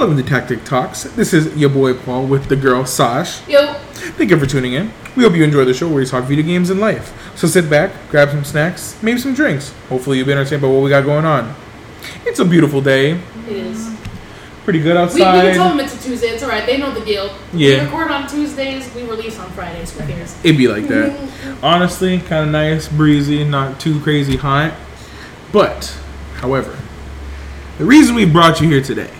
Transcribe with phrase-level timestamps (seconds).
[0.00, 1.02] Welcome to Tactic Talks.
[1.02, 3.46] This is your boy Paul with the girl Sash.
[3.46, 4.90] Yo, Thank you for tuning in.
[5.14, 7.12] We hope you enjoy the show where we talk video games and life.
[7.36, 9.74] So sit back, grab some snacks, maybe some drinks.
[9.90, 11.54] Hopefully you'll be entertained by what we got going on.
[12.24, 13.10] It's a beautiful day.
[13.10, 13.94] it is.
[14.64, 15.42] Pretty good We, we outside.
[15.42, 16.28] can tell them it's a Tuesday.
[16.28, 16.64] It's alright.
[16.64, 17.36] They know the deal.
[17.52, 17.80] Yeah.
[17.80, 18.94] We record on Tuesdays.
[18.94, 19.92] We release on Fridays.
[19.92, 20.34] Who cares?
[20.42, 21.58] It'd be like that.
[21.62, 24.72] Honestly, kind of nice, breezy, not too crazy hot.
[25.52, 25.94] But,
[26.36, 26.78] however,
[27.76, 29.10] the reason we brought you here today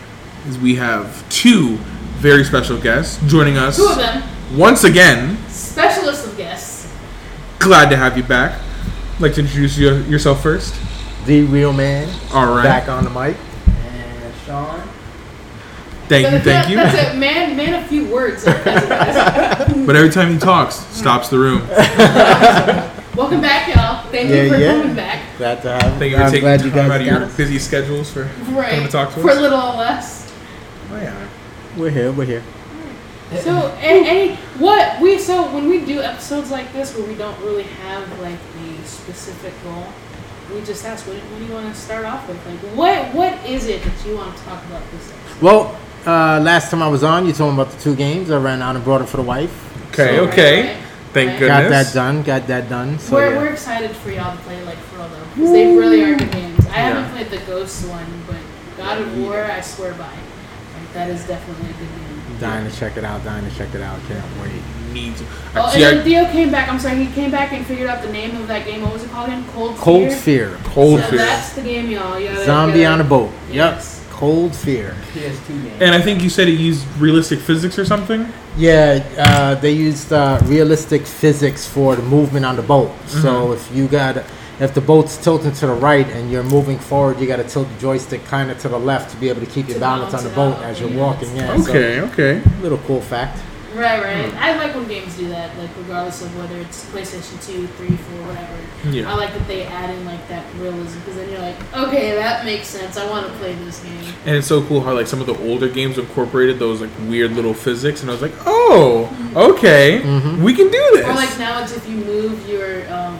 [0.49, 1.77] is we have two
[2.19, 4.23] very special guests joining us Two of them,
[4.57, 5.37] once again.
[5.49, 6.93] specialists of guests.
[7.59, 8.61] Glad to have you back.
[9.19, 10.75] Like to introduce your, yourself first.
[11.27, 12.09] The real man.
[12.33, 12.63] All right.
[12.65, 13.37] Back on the mic.
[13.67, 14.81] And Sean.
[16.09, 16.77] Thank you, That- thank you.
[16.77, 17.19] That's it.
[17.19, 18.45] Man, man, a few words.
[19.87, 21.67] But every time he talks, stops the room.
[23.17, 24.09] Welcome back, y'all.
[24.11, 24.73] Thank Yeah, you for yeah.
[24.81, 25.23] coming back.
[25.39, 27.59] Glad to have Thank you for I'm taking glad time you out of your busy
[27.59, 28.71] schedules for Right.
[28.71, 29.39] coming to talk to for us.
[29.39, 30.20] a little less.
[30.93, 31.29] Oh, yeah.
[31.77, 32.43] We're here, we're here.
[33.43, 37.39] So, a- any what we so when we do episodes like this where we don't
[37.43, 38.35] really have like
[38.67, 39.87] a specific goal,
[40.53, 42.45] we just ask what, what do you want to start off with?
[42.45, 45.43] Like, what what is it that you want to talk about this episode?
[45.43, 48.33] Well, uh, last time I was on, you told me about the two games.
[48.33, 49.53] I ran out and brought it for the wife.
[49.93, 50.61] Okay, So, okay.
[50.63, 51.39] right, right, Thank right.
[51.39, 51.49] goodness.
[51.63, 52.23] Got that done.
[52.25, 52.99] Got that done.
[52.99, 53.39] So we're, yeah.
[53.39, 56.33] we're excited for y'all to play like for real though, because they really are good
[56.33, 56.67] games.
[56.67, 56.95] I Yeah.
[57.01, 58.37] haven't played the Ghost one, but
[58.77, 60.11] God of War, I swear by.
[60.91, 62.41] Like that is definitely a good game.
[62.41, 63.23] dying to check it out.
[63.23, 64.01] Dying to check it out.
[64.09, 64.61] Can't wait.
[64.93, 65.25] Need to.
[65.55, 66.69] Oh, and then Theo came back.
[66.69, 68.83] I'm sorry, he came back and figured out the name of that game.
[68.83, 69.45] What was it called again?
[69.53, 70.51] Cold Cold Fear.
[70.57, 70.61] Fear.
[70.65, 71.19] Cold so Fear.
[71.19, 72.19] that's the game, y'all.
[72.19, 73.31] You Zombie on a boat.
[73.53, 74.03] Yes.
[74.03, 74.11] Yep.
[74.19, 74.97] Cold Fear.
[75.13, 75.73] PS2 game.
[75.81, 78.27] And I think you said it used realistic physics or something.
[78.57, 82.89] Yeah, uh, they used uh, realistic physics for the movement on the boat.
[82.89, 83.21] Mm-hmm.
[83.21, 84.25] So if you got,
[84.61, 87.69] if the boat's tilting to the right and you're moving forward, you got to tilt
[87.73, 90.23] the joystick kind of to the left to be able to keep your balance on
[90.25, 91.01] the boat out, as you're yeah.
[91.01, 91.35] walking.
[91.37, 91.57] Yeah.
[91.57, 92.43] so, Okay, okay.
[92.61, 93.41] little cool fact.
[93.75, 94.29] Right, right.
[94.33, 94.37] Hmm.
[94.39, 97.97] I like when games do that, like regardless of whether it's PlayStation 2, 3, 4,
[98.27, 99.09] whatever.
[99.09, 102.45] I like that they add in like that realism because then you're like, okay, that
[102.45, 102.97] makes sense.
[102.97, 104.13] I want to play this game.
[104.27, 107.31] And it's so cool how like some of the older games incorporated those like weird
[107.33, 110.43] little physics, and I was like, oh, okay, Mhm.
[110.43, 111.07] we can do this.
[111.07, 113.17] Or like now it's if you move your um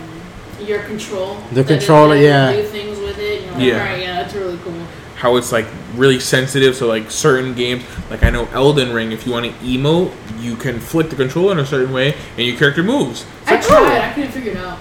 [0.71, 1.37] your control.
[1.53, 2.53] The controller, can yeah.
[2.53, 3.51] Do things with it.
[3.53, 3.73] Like, Yeah.
[3.75, 4.73] All right, yeah, that's really cool.
[5.17, 5.67] how it's like
[5.97, 7.83] really sensitive So like certain games.
[8.09, 11.53] Like I know Elden Ring, if you want to emote, you can flick the controller
[11.53, 13.27] in a certain way, and your character moves.
[13.43, 14.01] It's I like, tried.
[14.11, 14.79] I couldn't figure it out.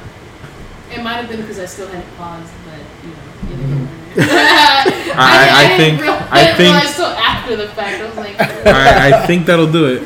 [0.92, 3.18] It might have been because I still had it paused, but you know.
[3.52, 3.86] either mm-hmm.
[3.86, 3.90] way.
[5.16, 7.00] I- I didn't think- real- I think- realize
[7.30, 8.02] after the fact.
[8.02, 10.02] I was like, I, I think that'll do it.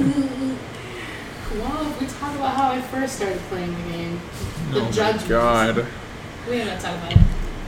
[1.59, 3.73] well, if we talk about how I first started playing
[4.73, 5.29] the game, oh my judgment.
[5.29, 5.85] god.
[6.49, 7.17] We ain't gonna talk about it.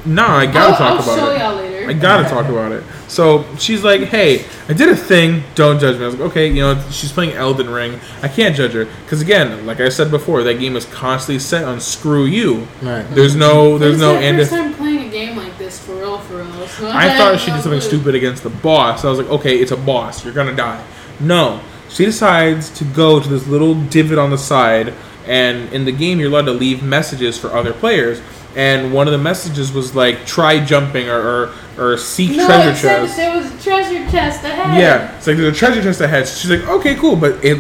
[0.08, 1.40] No, I gotta I'll, talk I'll about show it.
[1.40, 1.90] y'all later.
[1.90, 2.84] I gotta talk about it.
[3.08, 5.44] So she's like, "Hey, I did a thing.
[5.56, 8.00] Don't judge me." I was like, "Okay, you know, she's playing Elden Ring.
[8.22, 11.64] I can't judge her because again, like I said before, that game is constantly set
[11.64, 12.68] on screw you.
[12.84, 13.04] Right.
[13.12, 14.38] There's no, there's no my end.
[14.38, 16.68] first to- time playing a game like this for real, for real.
[16.68, 19.04] So I thought she did something no stupid against the boss.
[19.06, 20.24] I was like, okay, it's a boss.
[20.24, 20.84] You're gonna die.
[21.20, 24.94] No, she decides to go to this little divot on the side,
[25.28, 28.22] and in the game, you're allowed to leave messages for other players.
[28.56, 32.70] And one of the messages was like, try jumping or or, or seek No, treasure
[32.70, 33.18] it said chest.
[33.18, 34.80] that there was a treasure chest ahead.
[34.80, 36.28] Yeah, it's like there's a treasure chest ahead.
[36.28, 37.60] So she's like, okay, cool, but it,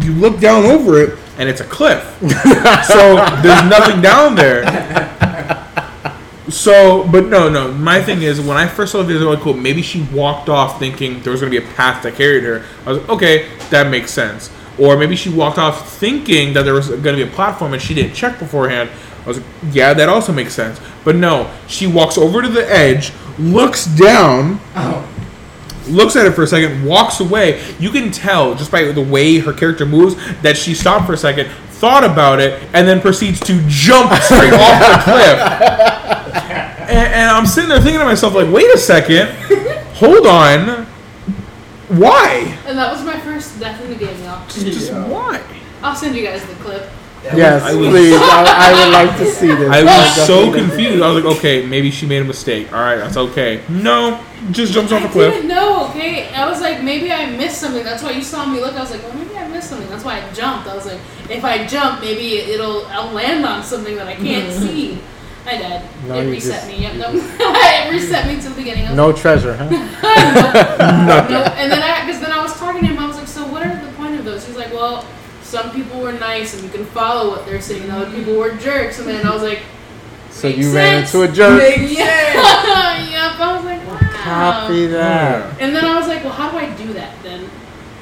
[0.00, 2.02] you look down over it and it's a cliff,
[2.86, 4.64] so there's nothing down there.
[6.50, 7.72] So, but no, no.
[7.72, 9.54] My thing is, when I first saw the video, I was like, cool.
[9.54, 12.64] Maybe she walked off thinking there was gonna be a path that carried her.
[12.86, 14.50] I was like, okay, that makes sense.
[14.78, 17.94] Or maybe she walked off thinking that there was gonna be a platform and she
[17.94, 18.90] didn't check beforehand.
[19.24, 20.80] I was like, yeah, that also makes sense.
[21.04, 24.60] But no, she walks over to the edge, looks down,
[25.88, 27.62] looks at it for a second, walks away.
[27.78, 31.16] You can tell just by the way her character moves that she stopped for a
[31.18, 35.38] second, thought about it, and then proceeds to jump straight off the cliff.
[36.88, 39.28] And, and I'm sitting there thinking to myself, like, wait a second,
[39.94, 40.77] hold on,
[41.88, 42.58] why?
[42.66, 44.46] And that was my first death in the game, y'all.
[44.48, 45.42] Just, just why?
[45.82, 46.88] I'll send you guys the clip.
[47.24, 48.14] Yes, I was- please.
[48.14, 49.70] I, I would like to see this.
[49.70, 51.02] I was so confused.
[51.02, 52.72] I was like, okay, maybe she made a mistake.
[52.72, 53.62] All right, that's okay.
[53.68, 55.34] No, just jumps off I a cliff.
[55.34, 55.50] didn't
[55.98, 56.32] okay?
[56.34, 57.84] I was like, maybe I missed something.
[57.84, 58.74] That's why you saw me look.
[58.74, 59.88] I was like, well, maybe I missed something.
[59.88, 60.68] That's why I jumped.
[60.68, 64.50] I was like, if I jump, maybe it'll I'll land on something that I can't
[64.50, 64.66] mm-hmm.
[64.66, 64.98] see.
[65.48, 65.82] I did.
[66.08, 66.82] No, it you reset just- me.
[66.82, 67.06] Yep, no.
[67.14, 68.86] it reset me to the beginning.
[68.86, 69.64] I was No treasure, huh?
[69.70, 71.42] like, no.
[71.56, 72.98] And then I, because then I was talking to him.
[72.98, 74.46] I was like, so what are the point of those?
[74.46, 75.06] He's like, well,
[75.42, 77.84] some people were nice and you can follow what they're saying.
[77.84, 78.98] and Other people were jerks.
[78.98, 79.60] And then I was like,
[80.30, 81.14] So Makes you ran sense.
[81.14, 81.62] into a jerk.
[81.78, 83.40] yeah, yep.
[83.40, 83.98] I was like, wow.
[84.12, 85.58] Copy that.
[85.60, 87.48] And then I was like, well, how do I do that then?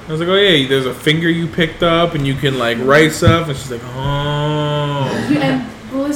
[0.08, 2.78] I was like, oh yeah, there's a finger you picked up, and you can like
[2.80, 3.48] write stuff.
[3.48, 5.08] And she's like, oh.
[5.40, 5.68] And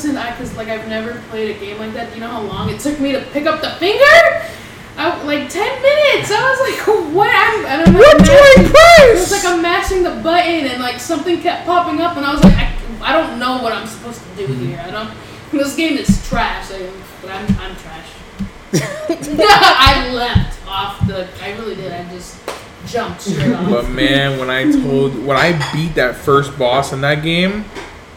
[0.02, 2.08] listen, I because like I've never played a game like that.
[2.08, 4.46] Do you know how long it took me to pick up the finger?
[4.96, 6.30] I, like ten minutes.
[6.30, 7.28] I was like, what?
[7.28, 7.98] I'm, I don't know.
[7.98, 9.30] What do I It press?
[9.30, 12.42] was like I'm mashing the button and like something kept popping up, and I was
[12.42, 14.66] like, I, I don't know what I'm supposed to do mm-hmm.
[14.68, 14.82] here.
[14.82, 15.10] I don't.
[15.52, 16.70] This game is trash.
[16.70, 18.08] Like, but I'm I'm trash.
[18.72, 21.28] I left off the.
[21.42, 21.92] I really did.
[21.92, 22.40] I just
[22.86, 23.68] jumped straight off.
[23.68, 27.66] But man, when I told when I beat that first boss in that game,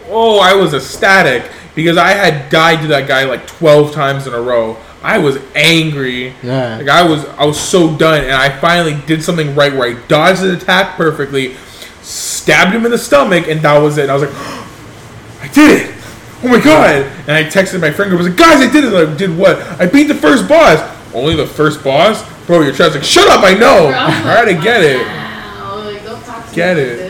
[0.07, 4.33] oh, I was ecstatic because I had died to that guy like twelve times in
[4.33, 4.77] a row.
[5.01, 6.33] I was angry.
[6.41, 6.77] Yeah.
[6.77, 10.07] Like I was I was so done and I finally did something right where I
[10.07, 11.55] dodged his attack perfectly,
[12.01, 14.09] stabbed him in the stomach, and that was it.
[14.09, 14.33] I was like,
[15.41, 15.95] I did it!
[16.43, 17.03] Oh my god!
[17.27, 18.93] And I texted my friend, I was like, guys, I did it!
[18.93, 19.59] I did what?
[19.79, 20.79] I beat the first boss!
[21.13, 22.23] Only the first boss?
[22.45, 23.87] Bro, your chat's like, shut up, I know!
[23.87, 25.05] Bro, I'm I already get it.
[25.05, 27.02] Wow, like, don't talk to Get me it.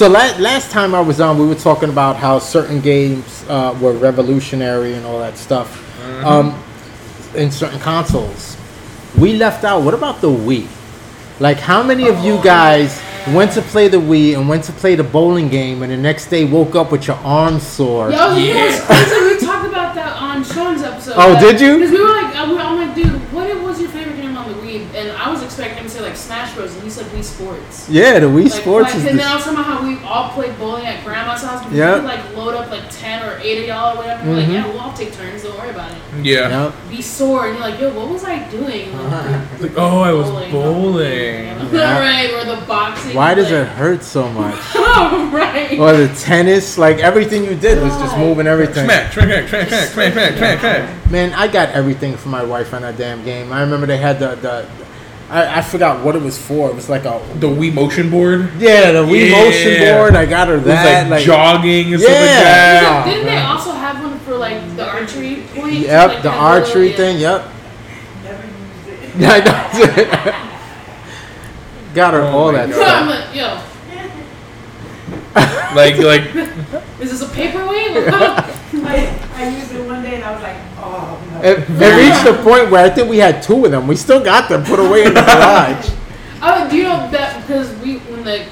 [0.00, 0.38] Like this.
[0.38, 3.76] So la- last time I was on, we were talking about how certain games uh,
[3.80, 5.82] were revolutionary and all that stuff
[6.24, 6.62] um,
[7.34, 8.56] in certain consoles.
[9.18, 9.82] We left out.
[9.82, 10.66] What about the Wii?
[11.40, 14.94] Like, how many of you guys went to play the Wii and went to play
[14.94, 18.10] the bowling game, and the next day woke up with your arm sore?
[18.10, 19.24] Yo, you know Yeah.
[19.28, 21.14] We talked about that on Sean's episode.
[21.16, 21.74] Oh, did you?
[21.78, 24.36] Because we were like, uh, we were- I'm like, dude, what was your favorite game
[24.36, 24.94] on the Wii?
[24.94, 26.02] And I was expecting him to say
[26.66, 27.88] like Smash And he said Wii Sports.
[27.88, 29.06] Yeah, the Wii Like, Sports like, is.
[29.06, 31.60] and then The, I was talking about how we all played bowling at grandma's house.
[31.62, 31.94] Because Yeah.
[31.94, 34.28] we would like load up like ten or eight of y'all or whatever.
[34.28, 34.52] We're like, mm-hmm.
[34.54, 35.42] yeah, we'll all take turns.
[35.42, 35.98] Don't worry about it.
[36.22, 36.48] Yeah.
[36.48, 36.72] yeah.
[36.90, 38.92] Be sore, and you're like, yo, what was I doing?
[38.92, 39.56] Like, uh-huh.
[39.60, 41.44] Like, oh, I was bowling.
[41.72, 41.98] Yeah.
[41.98, 43.14] right, or the boxing.
[43.14, 44.58] Why does it hurt so much?
[44.98, 45.78] Oh, right.
[45.78, 46.78] or the tennis?
[46.78, 48.86] Like everything you did was just moving everything.
[48.86, 51.10] Smack, smack, smack, smack, smack, smack, smack, smack.
[51.10, 53.52] Man, I got everything for my wife on that damn game.
[53.52, 54.66] I remember they had the the.
[55.28, 56.68] I, I forgot what it was for.
[56.70, 58.48] It was like a The Wii motion board.
[58.58, 59.36] yeah, the Wii Yeah.
[59.44, 60.14] motion board.
[60.14, 61.10] I got her It was that.
[61.10, 62.42] like, jogging and stuff like Yeah.
[62.44, 63.04] that.
[63.06, 65.74] Didn't they also have one for like the archery point?
[65.74, 67.18] Yep, Like, the archery little- thing.
[67.18, 67.44] Yep.
[68.24, 69.16] Never used it.
[69.18, 70.32] Yeah, I know.
[71.94, 73.08] got her Oh all that Yeah, I'm stuff.
[73.08, 73.58] like, yo,
[75.74, 76.34] Like, like,
[77.00, 77.96] is this a paperweight?
[78.08, 81.35] I, I used it one day and I was like, oh no.
[81.46, 83.86] It, it reached the point where I think we had two of them.
[83.86, 85.90] We still got them put away in the garage.
[86.42, 88.46] oh, do you know that because we when the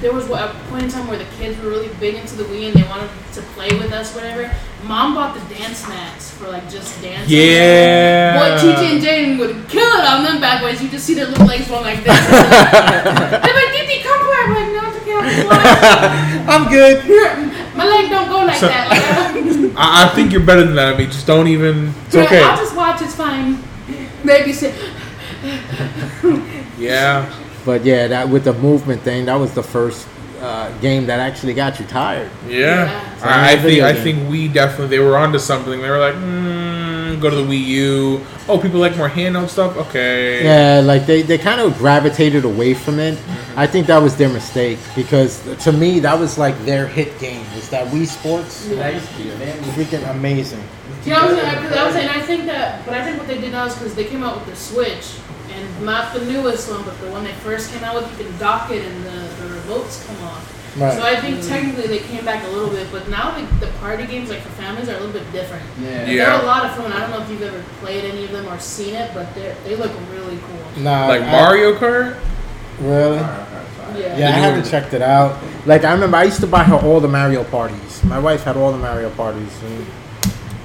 [0.00, 2.68] there was a point in time where the kids were really big into the Wii
[2.68, 4.50] and they wanted to play with us, whatever.
[4.84, 7.36] Mom bought the dance mats for like just dancing.
[7.36, 8.38] yeah.
[8.38, 10.80] Boy, TJ and Jaden would kill it on them bad boys.
[10.82, 12.16] You just see their little legs going like this.
[12.30, 14.40] They're like, Didi, come play.
[14.40, 15.48] I'm like, no, it's okay.
[16.48, 17.59] I'm good.
[17.80, 18.88] My leg don't go like So- that.
[18.90, 20.94] Like, I I, I think you're better than that.
[20.94, 21.94] I mean, just don't even.
[22.06, 22.42] It's Yeah, okay.
[22.42, 23.00] I'll just watch.
[23.02, 23.56] It's fine.
[24.22, 24.74] Babysit.
[26.78, 27.30] Yeah.
[27.64, 30.08] But yeah, that with the movement thing, that was the first
[30.40, 32.30] uh, game that actually got you tired.
[32.48, 32.86] Yeah.
[32.86, 33.18] Yeah.
[33.22, 35.80] I, I think Video I think we definitely they were onto something.
[35.80, 36.79] They were like, mm,
[37.20, 38.26] go to the Wii U.
[38.48, 39.76] Oh, people like more handheld stuff.
[39.76, 40.44] Okay.
[40.44, 43.14] Yeah, like they, they kind of gravitated away from it.
[43.14, 43.58] Mm-hmm.
[43.58, 47.44] I think that was their mistake because to me that was like their hit game.
[47.56, 48.68] Is that Wii Sports?
[48.68, 48.98] Yeah.
[49.74, 50.62] Freaking amazing.
[51.04, 53.26] Yeah, I was, I, cause I was saying, I think that, but I think what
[53.26, 55.16] they did now is because they came out with the Switch,
[55.50, 58.38] and not the newest one, but the one they first came out with, you can
[58.38, 60.59] dock it and the, the remotes come off.
[60.78, 64.06] So I think technically they came back a little bit, but now the, the party
[64.06, 65.64] games, like for families, are a little bit different.
[65.80, 66.04] Yeah.
[66.06, 66.92] They're a lot of fun.
[66.92, 69.54] I don't know if you've ever played any of them or seen it, but they
[69.64, 70.82] they look really cool.
[70.82, 72.18] Nah, Like I- Mario Kart.
[72.80, 73.16] Really?
[73.16, 74.16] Yeah.
[74.18, 75.42] Yeah, I haven't checked it out.
[75.66, 78.02] Like I remember, I used to buy her all the Mario parties.
[78.04, 79.86] My wife had all the Mario parties, and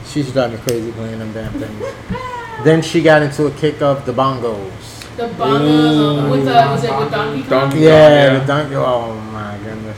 [0.05, 1.95] she used to me crazy playing them damn things.
[2.63, 4.71] then she got into a kick of the bongos.
[5.15, 7.49] The bongos um, with the was it with Donkey Kong?
[7.49, 8.39] Donkey- Yeah, yeah.
[8.39, 8.75] the donkey.
[8.75, 9.97] Oh my goodness.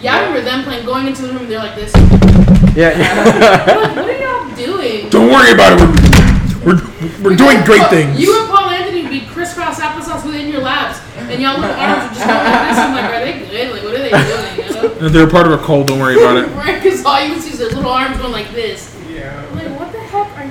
[0.00, 1.92] Yeah, I remember them playing, going into the room, they're like this.
[2.74, 2.96] Yeah.
[3.92, 5.10] I'm what are y'all doing?
[5.10, 5.80] Don't worry about it.
[6.64, 8.18] We're we're, we're doing great things.
[8.18, 12.08] You and Paul Anthony would be crisscross applesauce within your laps, and y'all little arms
[12.08, 12.78] would just go like this.
[12.78, 13.72] I'm like, are they good?
[13.72, 14.56] Like, what are they doing?
[14.56, 15.08] You know?
[15.10, 15.86] They're part of a cult.
[15.88, 16.48] Don't worry about it.
[16.56, 16.82] Right?
[16.82, 18.96] Because all you would see is their little arms going like this.
[19.10, 19.36] Yeah.
[19.50, 20.44] I'm like, what the heck are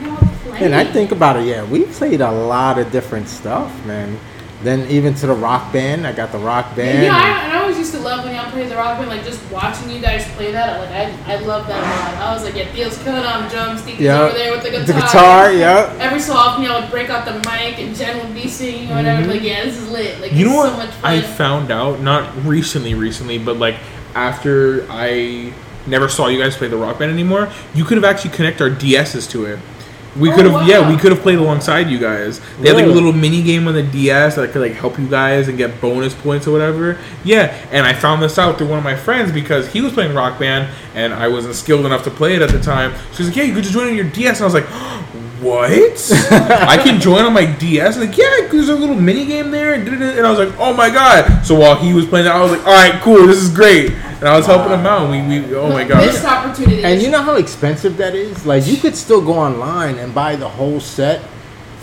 [0.60, 0.66] y'all?
[0.66, 4.20] And I think about it, yeah, we played a lot of different stuff, man.
[4.62, 7.01] Then even to the rock band, I got the rock band.
[7.06, 9.24] Yeah, I, and I always used to love when y'all played the rock band, like
[9.24, 10.82] just watching you guys play that.
[10.82, 12.28] Like I, I love that a lot.
[12.28, 14.20] I was like, yeah, Theo's killing on drums, Steve's Yeah.
[14.24, 14.86] over there with the guitar.
[14.86, 15.96] the guitar, yeah.
[16.01, 18.96] Every so often, y'all would break out the mic, and Jen would be singing or
[18.96, 19.22] whatever.
[19.22, 19.32] Mm-hmm.
[19.32, 20.20] Like, yeah, this is lit.
[20.20, 20.72] Like, You know what?
[20.72, 21.10] so much fun.
[21.13, 23.75] I found out not recently, recently, but like
[24.13, 25.54] after I
[25.88, 27.50] never saw you guys play the Rock Band anymore.
[27.74, 29.60] You could have actually connect our DSs to it.
[30.20, 30.66] We Oh, could have, wow.
[30.66, 32.42] yeah, we could have played alongside you guys.
[32.60, 35.08] They had like a little mini game on the DS that could like help you
[35.08, 36.98] guys and get bonus points or whatever.
[37.24, 40.14] Yeah, and I found this out through one of my friends because he was playing
[40.14, 42.94] Rock Band and I wasn't skilled enough to play it at the time.
[43.14, 44.68] She's like, "Yeah, you could just join on your DS," and I was like,
[45.41, 46.12] "What?
[46.31, 50.25] I can join on my DS?" Like, yeah, there's a little mini game there, and
[50.25, 52.65] I was like, "Oh my god!" So while he was playing that, I was like,
[52.65, 55.10] "All right, cool, this is great," and I was helping him out.
[55.10, 56.05] And we, we, oh my god.
[56.05, 56.84] Missed opportunity.
[56.84, 58.46] And you know how expensive that is?
[58.46, 61.22] Like you could still go online and buy the whole set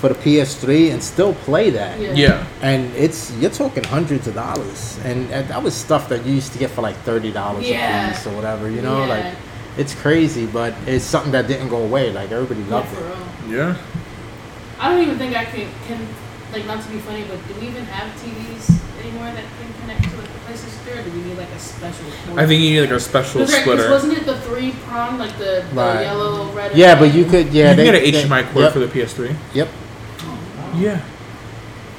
[0.00, 1.98] for the PS3 and still play that.
[1.98, 2.12] Yeah.
[2.12, 2.46] Yeah.
[2.60, 6.52] And it's you're talking hundreds of dollars, and, and that was stuff that you used
[6.52, 8.08] to get for like thirty dollars Yeah.
[8.10, 8.70] a piece or whatever.
[8.70, 9.14] You know, Yeah.
[9.14, 9.34] like
[9.78, 12.12] it's crazy, but it's something that didn't go away.
[12.12, 13.08] Like everybody Yeah, loved for it.
[13.08, 13.16] real.
[13.48, 13.76] Yeah.
[14.78, 16.06] I don't even think I can, can,
[16.52, 20.02] like, not to be funny, but do we even have TVs anymore that can connect
[20.04, 22.04] to like the PlayStation 3, or do we need like a special?
[22.26, 22.38] port?
[22.38, 23.90] I think you need like a special Cause, splitter.
[23.90, 26.02] wasn't it the three prong, like the, the Right.
[26.02, 26.76] yellow, red?
[26.76, 27.00] Yeah, white?
[27.10, 27.52] but you could.
[27.52, 29.34] Yeah, you can get an they- HDMI cord yep, for the PS3.
[29.54, 29.68] Yep.
[30.20, 31.00] Oh, yeah.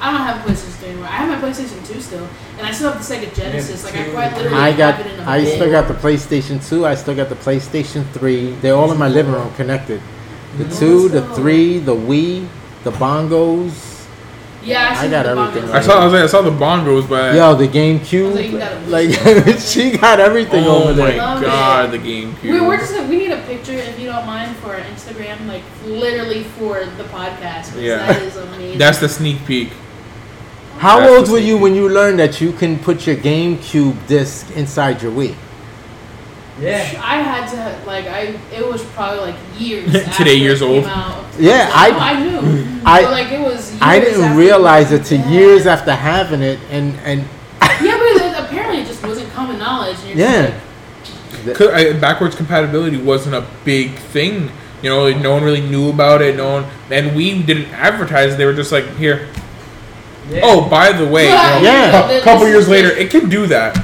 [0.00, 1.06] I don't have a PlayStation 3 anymore.
[1.08, 2.28] I have my PlayStation 2 still,
[2.58, 3.82] and I still have the Sega Genesis.
[3.84, 4.94] Like I quite literally I got.
[4.94, 5.94] have it in a I still got the.
[5.94, 6.86] PlayStation 2.
[6.86, 8.52] I still got the PlayStation 3.
[8.60, 10.00] They're all in my living room connected.
[10.56, 12.48] The two, the three, the Wii,
[12.84, 14.06] the bongos.
[14.64, 16.00] Yeah, I, I got the everything right I saw.
[16.00, 18.88] I was like, I saw the bongos, but Yo, the I was like, GameCube.
[18.88, 21.16] Like she got everything oh over my there.
[21.18, 21.98] Love god, it.
[21.98, 22.42] the GameCube.
[22.42, 25.46] We, we're just gonna, we need a picture if you don't mind for our Instagram,
[25.46, 27.80] like literally for the podcast.
[27.80, 27.98] Yeah.
[27.98, 28.78] that is amazing.
[28.78, 29.70] That's the sneak peek.
[30.78, 31.62] How That's old were you sneaky.
[31.62, 35.34] when you learned that you can put your GameCube disc inside your Wii?
[36.60, 37.00] Yeah.
[37.04, 40.68] I had to like I it was probably like years Today after it years came
[40.70, 40.84] old.
[40.86, 41.24] Out.
[41.38, 42.80] Yeah, No, I- I knew.
[42.84, 43.70] I- but like it was.
[43.70, 45.28] Years I didn't after realize it to Yeah.
[45.30, 47.20] years after having it, and and
[47.62, 49.98] Yeah, but it, apparently it just wasn't common knowledge.
[50.06, 50.60] And yeah.
[51.44, 54.50] Just Co- I- Backwards compatibility wasn't a big thing.
[54.82, 56.36] You know, no one really knew about it.
[56.36, 58.36] No one, and we didn't advertise.
[58.36, 59.28] They were just like, here.
[60.30, 60.40] Yeah.
[60.44, 62.10] Oh, by the way, you know, Yeah.
[62.10, 63.76] a couple years later, it can do that.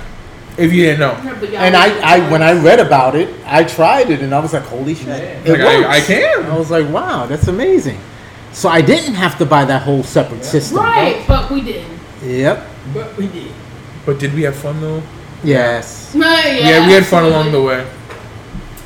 [0.57, 4.11] If you didn't know, like, And I, I when I read about it, I tried
[4.11, 5.15] it, and I was like, holy shit, Yeah.
[5.15, 5.89] it Like, I- works.
[5.89, 6.47] I can.
[6.47, 7.99] I was like, wow, that's amazing.
[8.53, 10.79] So I didn't have to buy that whole separate system.
[10.79, 11.85] right, but we did.
[12.23, 12.65] Yep.
[12.95, 13.51] But we did.
[14.07, 15.03] but did we have fun though?
[15.43, 16.15] Yes.
[16.15, 17.85] Right, yeah, Yeah, we had fun along the way.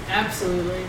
[0.09, 0.85] Absolutely.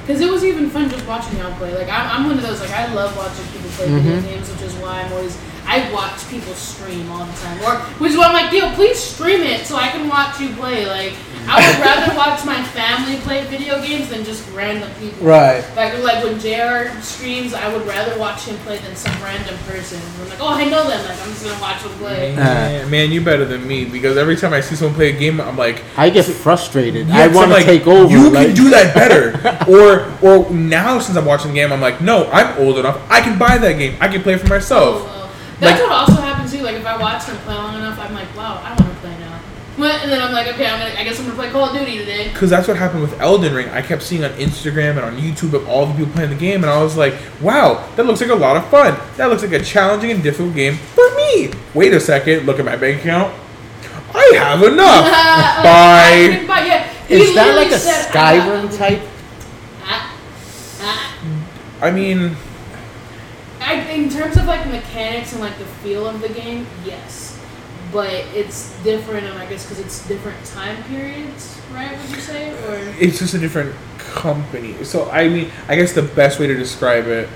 [0.00, 1.74] Because it was even fun just watching y'all play.
[1.76, 4.24] Like, I'm, I'm one of those, like, I love watching people play video Mhm.
[4.24, 5.36] games, which is why I'm always,
[5.70, 7.60] I watch people stream all the time.
[7.62, 10.48] Or, which is why I'm like, yo, please stream it so I can watch you
[10.54, 10.86] play.
[10.86, 11.12] Like,
[11.46, 15.26] I would rather watch my family play video games than just random people.
[15.26, 15.62] Right.
[15.76, 20.00] Like, like when JR streams, I would rather watch him play than some random person.
[20.22, 21.04] I'm like, oh, I know them.
[21.04, 22.34] Like, I'm just gonna watch him play.
[22.34, 25.38] Man, man, you better than me because every time I see someone play a game,
[25.38, 27.08] I'm like, I get frustrated.
[27.08, 28.10] Yeah, I 'cause want to like, take over.
[28.10, 29.70] You like, can do that better.
[29.70, 32.98] or or now since I'm watching the game, I'm like, no, I'm old enough.
[33.10, 33.96] I can buy that game.
[34.00, 35.02] I can play for myself.
[35.02, 35.27] Oh, well.
[35.60, 36.62] That's Like- what also happens too.
[36.62, 39.10] Like if I watch them play long enough, I'm like, wow, I want to play
[39.18, 39.38] now.
[39.76, 41.72] But, and then I'm like, okay, I'm gonna, I guess I'm gonna play Call of
[41.76, 42.28] Duty today.
[42.32, 43.68] Because that's what happened with Elden Ring.
[43.68, 46.64] I kept seeing on Instagram and on YouTube of all the people playing the game,
[46.64, 48.98] and I was like, wow, that looks like a lot of fun.
[49.18, 51.52] That looks like a challenging and difficult game for me.
[51.74, 53.32] Wait a second, look at my bank account.
[54.12, 55.04] I have enough.
[55.62, 56.44] Bye.
[56.48, 59.00] Buy- yeah, Is that like a said, Skyrim type?
[61.80, 62.36] I mean,
[63.60, 67.38] I, in terms of like mechanics and like the feel of the game, yes,
[67.92, 71.98] but it's different, and I guess because it's different time periods, right?
[71.98, 74.82] Would you say, or it's just a different company.
[74.84, 77.28] So I mean, I guess the best way to describe it.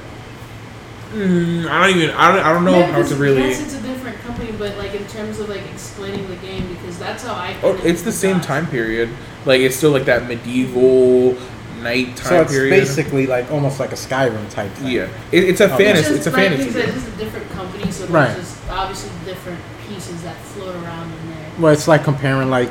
[1.12, 2.11] Mm, I don't even.
[2.17, 2.45] I don't.
[2.47, 3.43] I don't know Yeah, how to really.
[3.43, 6.99] Yes, it's a different company, but like in terms of like explaining the game, because
[6.99, 7.57] that's how I.
[7.62, 9.11] Oh, it's the same time period.
[9.45, 11.37] Like it's still like that medieval
[11.82, 12.70] night time So it's period.
[12.70, 14.92] basically like almost like a Skyrim type thing.
[14.92, 15.84] Yeah, it, it's a Okay.
[15.84, 16.14] fantasy.
[16.14, 16.62] It's It's a just, like, fantasy.
[16.70, 18.26] Things that this is a different company, so Right.
[18.34, 21.46] there's just obviously different pieces that float around in there.
[21.58, 22.70] Well, it's like comparing like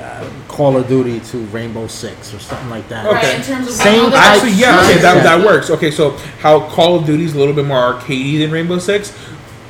[0.00, 3.06] uh, Call of Duty to Rainbow Six or something like that.
[3.06, 3.14] Okay.
[3.14, 5.70] Right, in terms of Same how the- type- Actually, yeah, okay, that, that works.
[5.70, 9.12] Okay, so how Call of Duty is a little bit more arcadey than Rainbow Six.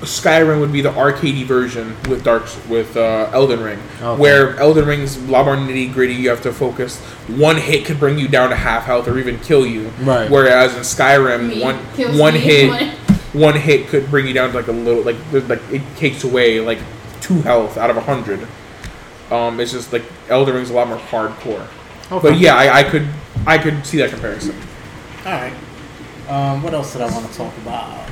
[0.02, 4.20] Skyrim would be the arcadey version with Dark with uh, Elden Ring, Okay.
[4.20, 6.14] where Elden Ring's a lot more nitty gritty.
[6.14, 6.98] You have to focus.
[7.28, 9.88] One hit could bring you down to half health or even kill you.
[10.00, 10.30] Right.
[10.30, 12.94] Whereas in Skyrim, Me one kills one me, hit
[13.32, 15.16] one hit could bring you down to like a little like
[15.48, 16.78] like it takes away like
[17.20, 18.46] two health out of a hundred.
[19.30, 21.66] Um, it's just like Elden Ring's a lot more hardcore.
[22.10, 22.28] Okay.
[22.30, 23.06] But yeah, I, I could
[23.46, 24.54] I could see that comparison.
[25.24, 25.54] All right.
[26.28, 28.08] Um, what else did I want to talk about?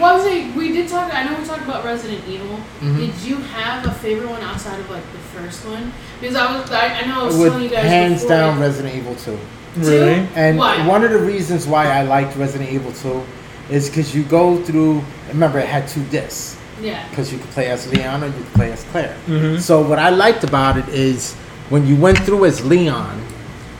[0.00, 1.12] Well, I was saying, we did talk.
[1.14, 2.58] I know we talked about Resident Evil.
[2.80, 2.96] Mhm.
[2.96, 5.92] Did you have a favorite one outside of like the first one?
[6.20, 8.50] Because I was, I, I know I was telling you With guys hands before, down,
[8.58, 9.38] like, Resident Evil 2.
[9.76, 10.26] Really?
[10.34, 10.86] And Why?
[10.86, 13.22] one of the reasons why I liked Resident Evil 2
[13.70, 15.02] is because you go through.
[15.28, 17.06] Remember, it had two discs Yeah.
[17.10, 19.14] because you could play as Leon or you could play as Claire.
[19.28, 19.60] Mhm.
[19.60, 21.34] So what I liked about it is
[21.68, 23.20] when you went through as Leon,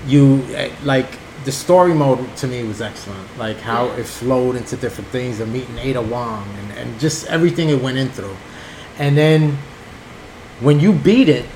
[0.06, 1.08] you eh, like
[1.44, 3.26] the story mode to me was excellent.
[3.38, 3.96] Like how Yeah.
[4.00, 7.96] it flowed into different things and meeting Ada Wong and, and just everything it went
[7.98, 8.36] in through.
[8.98, 9.56] And then
[10.60, 11.46] when you beat it,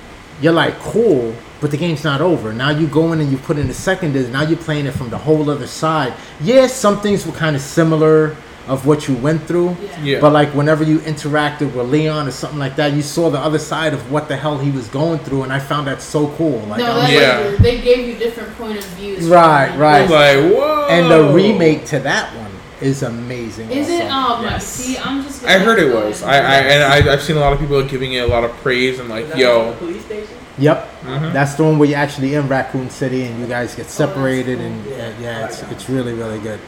[0.41, 2.53] you're like cool, but the game's not over.
[2.53, 4.31] Now you go in and you put in the second disc.
[4.31, 6.15] Now you're playing it from the whole other side.
[6.41, 9.77] Yes, some things were kind of similar of what you went through.
[9.83, 10.01] Yeah.
[10.03, 10.21] Yeah.
[10.21, 13.59] But like whenever you interacted with Leon or something like that, you saw the other
[13.59, 16.59] side of what the hell he was going through, and I found that so cool.
[16.61, 17.49] Like, no, I that's Yeah.
[17.51, 19.27] like, they gave you different point of views.
[19.27, 20.09] Right, right.
[20.09, 20.87] Like, whoa.
[20.91, 23.71] and the remake to that one is amazing.
[23.71, 24.11] Is it?
[24.11, 24.39] also.
[24.39, 24.51] Oh my!
[24.53, 24.67] Yes.
[24.67, 25.45] See, I'm just.
[25.45, 26.23] I heard it was.
[26.23, 28.51] I, I and I, I've seen a lot of people giving it a lot of
[28.63, 30.37] praise and like, yo, the police station?
[30.57, 31.33] Yep, Mhm.
[31.33, 34.67] that's the one where you're actually in Raccoon City and you guys get separated, cool.
[34.67, 36.61] and uh, yeah, it's it's really really good.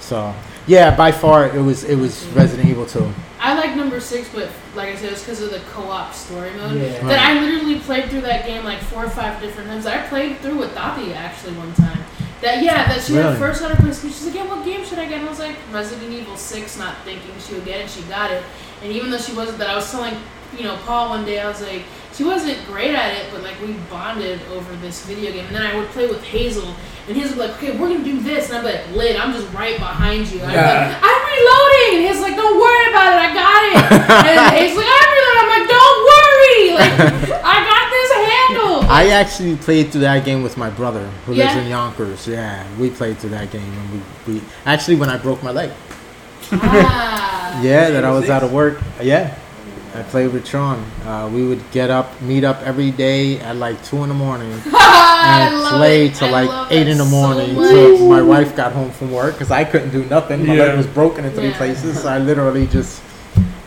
[0.00, 0.34] So
[0.66, 3.12] yeah, by far it was it was Resident Evil 2.
[3.38, 6.80] I like number six, but like I said, it's because of the co-op story mode.
[6.80, 7.06] Yeah.
[7.06, 9.86] That I literally played through that game like four or five different times.
[9.86, 12.02] I played through with Tati actually one time.
[12.40, 13.30] That yeah, that she Really?
[13.30, 13.94] had first started playing.
[13.94, 15.18] She's like, yeah, what game should I get?
[15.20, 17.90] And I was like, Resident Evil Six, not thinking she would get it.
[17.90, 18.42] She got it,
[18.82, 20.14] and even though she wasn't, that I was telling
[20.56, 21.84] you know Paul one day, I was like,
[22.14, 25.46] she wasn't great at it, but like we bonded over this video game.
[25.46, 26.74] And then I would play with Hazel,
[27.08, 29.32] and Hazel would be like, okay, we're gonna do this, and I'm like, Lid, I'm
[29.32, 30.42] just right behind you.
[30.42, 30.88] I'm Yeah.
[30.88, 33.76] like, I'm reloading, and he's like, don't worry about it, I got it.
[34.26, 35.36] and he's like, I'm reloading.
[35.38, 36.92] I'm like, don't worry, like
[37.44, 38.84] I got this handled.
[38.86, 42.26] I actually played through that game with my brother who lives in Yonkers.
[42.26, 45.70] Yeah, we played through that game and we, we actually when I broke my leg.
[46.52, 47.32] ah.
[47.62, 48.80] Yeah, that I was out of work.
[49.02, 49.34] Yeah,
[49.96, 50.78] I played with Sean.
[51.04, 54.50] Uh, we would get up, meet up every day at like two in the morning,
[54.66, 56.14] and play it.
[56.14, 57.64] till I like eight in the morning much.
[57.66, 60.46] until my wife got home from work because I couldn't do nothing.
[60.46, 60.64] My Yeah.
[60.64, 61.56] leg was broken in three Yeah.
[61.56, 62.02] places.
[62.02, 63.00] So I literally just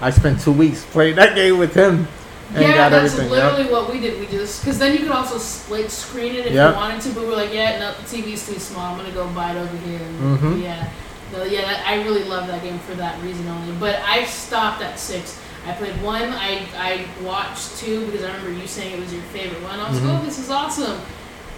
[0.02, 2.08] I spent two weeks playing that game with him
[2.54, 3.32] and yeah, got that's everything.
[3.36, 3.52] Yep.
[3.54, 4.20] literally what we did.
[4.20, 6.70] We just because then you could also split screen it if Yep.
[6.72, 8.92] you wanted to, but we were like, yeah, no, the TV's too small.
[8.94, 10.00] I'm gonna go buy it over here.
[10.00, 10.62] And, Mhm.
[10.64, 10.88] Yeah,
[11.34, 13.74] no, yeah, that, I really love that game for that reason only.
[13.80, 15.38] But I stopped at six.
[15.66, 16.24] I played one.
[16.24, 19.80] I I watched two because I remember you saying it was your favorite one.
[19.80, 20.22] I was like, mm-hmm.
[20.22, 21.00] oh, this is awesome.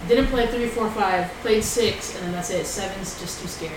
[0.08, 1.30] Didn't play three, four, five.
[1.42, 2.66] Played six, and then that's it.
[2.66, 3.74] Seven's just too scary.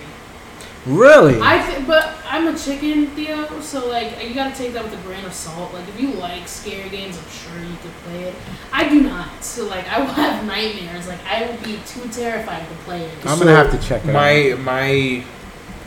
[0.86, 1.40] Really?
[1.42, 3.60] I think, but I'm a chicken, Theo.
[3.62, 5.74] So like, you gotta take that with a grain of salt.
[5.74, 8.36] Like, if you like scary games, I'm sure you could play it.
[8.72, 9.44] I do not.
[9.44, 11.08] So like, I will have nightmares.
[11.08, 13.12] Like, I will be too terrified to play it.
[13.26, 14.14] I'm gonna have to check it out.
[14.14, 15.24] my my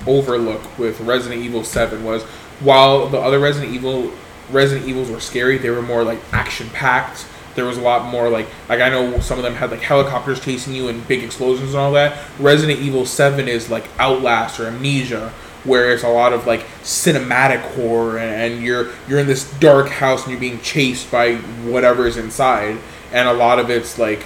[0.07, 2.25] overlook with Resident Evil Seven was
[2.61, 4.13] while the other Resident Evil
[4.51, 7.27] Resident Evils were scary, they were more like action packed.
[7.55, 10.41] There was a lot more like like I know some of them had like helicopters
[10.41, 12.19] chasing you and big explosions and all that.
[12.39, 15.33] Resident Evil Seven is like Outlast or Amnesia,
[15.65, 19.89] where it's a lot of like cinematic horror and, and you're you're in this dark
[19.89, 22.79] house and you're being chased by whatever is inside,
[23.13, 24.25] and a lot of it's like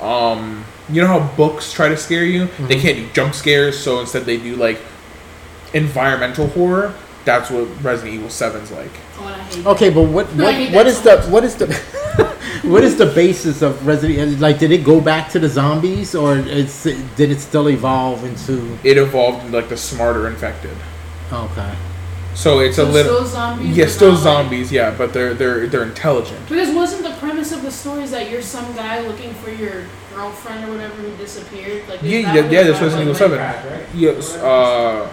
[0.00, 2.48] um you know how books try to scare you?
[2.60, 4.80] They can't do jump scares so instead they do like
[5.74, 6.94] environmental horror
[7.26, 10.72] that's what resident evil 7's like Oh, and I hate Okay, but what what, hate
[10.74, 11.30] what that is so the much.
[11.32, 11.66] what is the
[12.72, 14.40] what is the basis of Resident Evil?
[14.40, 18.78] Like, did it go back to the zombies, or it's did it still evolve into?
[18.82, 20.74] it evolved like the smarter infected
[21.32, 21.74] Okay,
[22.34, 23.76] so it's So a little still zombies.
[23.76, 27.14] yeah but still not, like- zombies yeah but they're they're they're intelligent Because wasn't the
[27.18, 29.84] premise of the story is that you're some guy looking for your
[30.14, 31.82] girlfriend or whatever who disappeared?
[31.88, 33.86] Like, is yeah yeah, yeah that's resident evil 7 right?
[33.94, 35.10] yes uh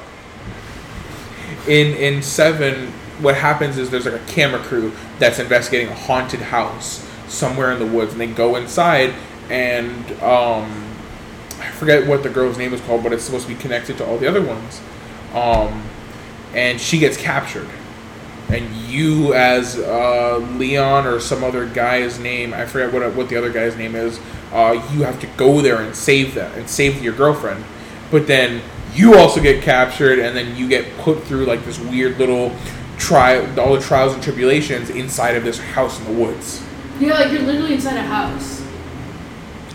[1.68, 6.42] in in 7 what happens is there's like a camera crew that's investigating a haunted
[6.42, 9.14] house somewhere in the woods and they go inside
[9.50, 10.94] and um
[11.64, 14.06] I forget what the girl's name is called, but it's supposed to be connected to
[14.06, 14.82] all the other ones.
[15.34, 15.84] Um,
[16.54, 17.68] and she gets captured.
[18.50, 23.38] And you, as uh, Leon or some other guy's name, I forget what what the
[23.38, 24.20] other guy's name is.
[24.52, 27.64] Uh, you have to go there and save them and save your girlfriend.
[28.12, 28.62] But then
[28.94, 32.56] you also get captured, and then you get put through like this weird little
[32.98, 36.64] trial, all the trials and tribulations inside of this house in the woods.
[37.00, 38.62] Yeah, like you're literally inside a house.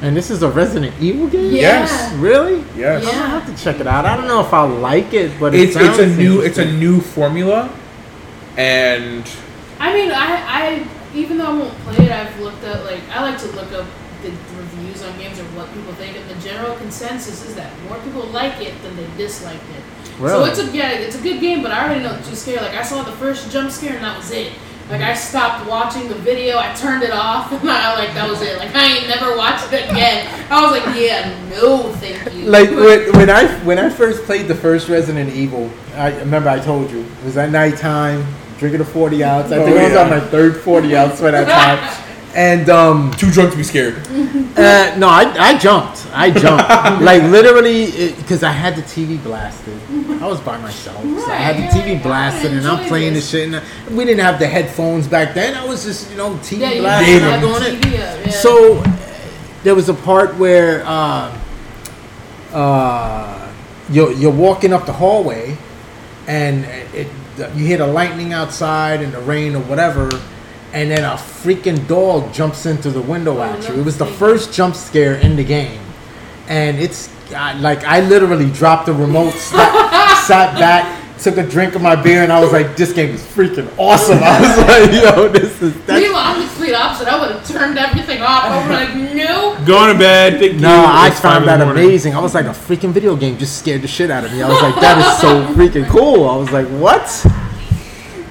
[0.00, 1.46] and this is a Resident Evil game.
[1.52, 1.60] Yeah.
[1.60, 2.12] Yes.
[2.14, 2.64] Really?
[2.76, 3.02] Yes.
[3.02, 3.10] yeah.
[3.10, 4.04] I'm gonna have to check it out.
[4.04, 6.70] I don't know if I'll like it, but it It's it's a new it's a
[6.70, 7.68] new formula,
[8.56, 9.28] and
[9.80, 13.22] I mean, I, I even though I won't play it, I've looked up like I
[13.22, 13.86] like to look up
[14.22, 14.30] the
[14.98, 18.22] reviews on games or what people think, and the general consensus is that more people
[18.24, 20.18] like it than they disliked it.
[20.18, 22.58] So it's a yeah, it's a good game, but I already know it's too scary.
[22.58, 24.52] Like I saw the first jump scare and that was it.
[24.90, 28.40] Like I stopped watching the video, I turned it off, and I like that was
[28.42, 28.58] it.
[28.58, 30.26] Like I ain't never watched it again.
[30.50, 32.46] I was like, yeah, no, thank you.
[32.50, 36.58] like when, when I when I first played the first Resident Evil, I remember I
[36.58, 38.26] told you it was at nighttime,
[38.58, 39.52] drinking a forty ounce.
[39.52, 42.07] I think Oh, I was on my third forty ounce by that time.
[42.34, 43.96] And um, Too drunk to be scared.
[44.06, 46.06] uh, no, I, I jumped.
[46.12, 46.68] I jumped
[47.02, 49.78] like literally because I had the TV blasted.
[50.22, 53.30] I was by myself, so I had the TV yeah, blasted, and I'm playing this.
[53.30, 53.54] this shit.
[53.88, 55.54] And we didn't have the headphones back then.
[55.54, 57.84] I was just you know TV yeah, you blasting have on it.
[57.86, 58.30] Up, yeah.
[58.30, 58.82] So
[59.62, 61.36] there was a part where uh,
[62.52, 63.52] uh,
[63.90, 65.56] you're you're walking up the hallway,
[66.26, 66.64] and
[66.94, 67.08] it,
[67.54, 70.10] you hear the lightning outside and the rain or whatever,
[70.72, 73.74] and then a freaking dog jumps into the window Oh, at you.
[73.80, 75.80] It was the first jump scare in the game,
[76.48, 80.94] and it's I, like I literally dropped the remote, sat, sat back.
[81.18, 84.18] Took a drink of my beer and I was like, "This game is freaking awesome."
[84.22, 87.08] I was like, "Yo, this is that's Meanwhile, I'm the complete opposite.
[87.08, 88.44] I would have turned everything off.
[88.44, 89.58] I would like, no.
[89.66, 90.38] Going to bed.
[90.38, 90.84] Thank No, you.
[90.86, 92.14] I found that amazing.
[92.14, 94.42] I was like, a freaking video game just scared the shit out of me.
[94.42, 96.28] I was like, that is so freaking cool.
[96.30, 97.02] I was like, what?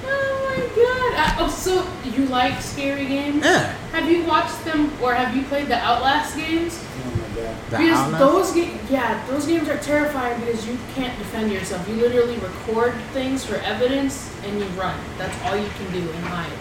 [0.05, 1.41] Oh my god.
[1.41, 3.43] Uh, oh, so you like scary games?
[3.43, 3.73] Yeah.
[3.91, 6.83] Have you watched them or have you played the Outlast games?
[7.05, 8.19] Oh the because Outlast?
[8.19, 11.87] those games, yeah, those games are terrifying because you can't defend yourself.
[11.87, 14.97] You literally record things for evidence and you run.
[15.17, 16.51] That's all you can do and hide.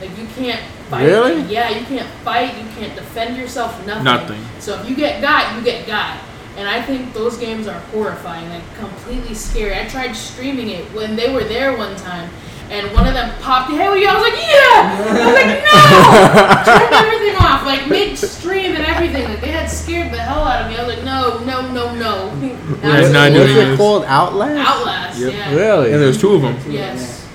[0.00, 1.06] Like you can't fight.
[1.06, 1.42] Really?
[1.42, 2.56] Yeah, you can't fight.
[2.56, 3.84] You can't defend yourself.
[3.84, 4.04] Nothing.
[4.04, 4.44] Nothing.
[4.60, 6.20] So if you get got, you get got.
[6.56, 9.78] And I think those games are horrifying, like completely scary.
[9.78, 12.30] I tried streaming it when they were there one time,
[12.70, 15.34] and one of them popped, "Hey, what are you?" I was like, "Yeah!" I was
[15.34, 19.24] like, "No!" Turned everything off, like mid-stream and everything.
[19.24, 20.76] Like they had scared the hell out of me.
[20.76, 24.04] I was like, "No, no, no, no." Yeah, What's, not doing it called?
[24.04, 24.68] Outlast?
[24.68, 25.32] Outlast, Yep.
[25.32, 25.54] yeah.
[25.54, 25.92] Really?
[25.92, 26.56] And there's two of them.
[26.70, 27.26] Yes.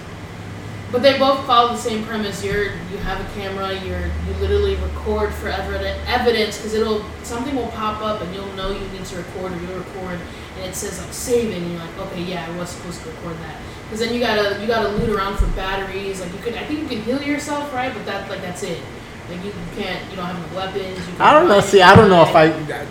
[0.91, 2.43] But they both follow the same premise.
[2.43, 3.73] You're you have a camera.
[3.73, 8.53] You're you literally record for evident evidence because it'll something will pop up and you'll
[8.53, 10.19] know you need to record or you'll record
[10.57, 13.37] and it says like saving and you're like okay yeah I was supposed to record
[13.39, 13.55] that
[13.93, 16.79] because then you gotta you gotta loot around for batteries like you could I think
[16.81, 18.81] you can heal yourself right but that like that's it
[19.29, 21.07] like you, you can't you don't have no weapons.
[21.07, 21.61] You I don't know.
[21.61, 22.35] See, I don't know if.
[22.35, 22.49] I,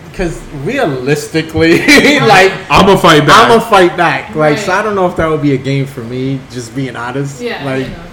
[0.09, 1.77] because realistically,
[2.21, 3.43] like, I'm gonna fight back.
[3.43, 4.33] I'm gonna fight back.
[4.33, 6.39] Like, so I don't know if that would be a game for me.
[6.49, 7.39] Just being honest.
[7.39, 8.05] yeah Like, you know.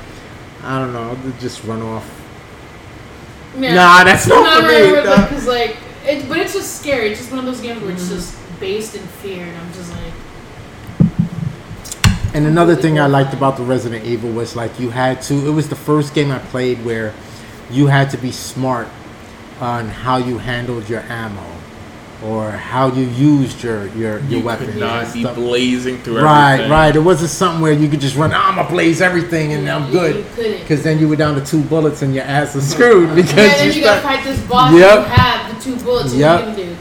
[0.63, 1.13] I don't know.
[1.13, 2.05] I'd Just run off.
[3.59, 3.75] Yeah.
[3.75, 5.27] Nah, that's not not for me, nah.
[5.27, 7.11] Because like, it, but it's just scary.
[7.11, 8.15] It's just one of those games where it's mm-hmm.
[8.17, 9.90] just based in fear, and I'm just like,
[12.33, 15.35] And another thing I liked about the Resident Evil was like you had to.
[15.47, 17.13] It was the first game I played where
[17.71, 18.89] you had to be smart
[19.61, 21.45] on how you handled your ammo
[22.25, 24.71] or how you used your your your you weapons.
[24.73, 25.35] could not be stuff.
[25.35, 26.71] blazing through Right, everything.
[26.73, 26.97] right.
[26.97, 28.31] It wasn't something where you could just run.
[28.33, 30.25] Ah, I'm gonna blaze everything and I'm good.
[30.37, 33.47] Because then you were down to two bullets and your ass is screwed because Yeah,
[33.57, 34.73] then you you gotta fight this boss.
[34.73, 34.99] Yep.
[34.99, 36.15] And you have the two bullets.
[36.15, 36.41] Yep.
[36.47, 36.77] What you gonna do?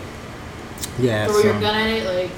[0.99, 2.31] Yeah, Throw your gun at it, like.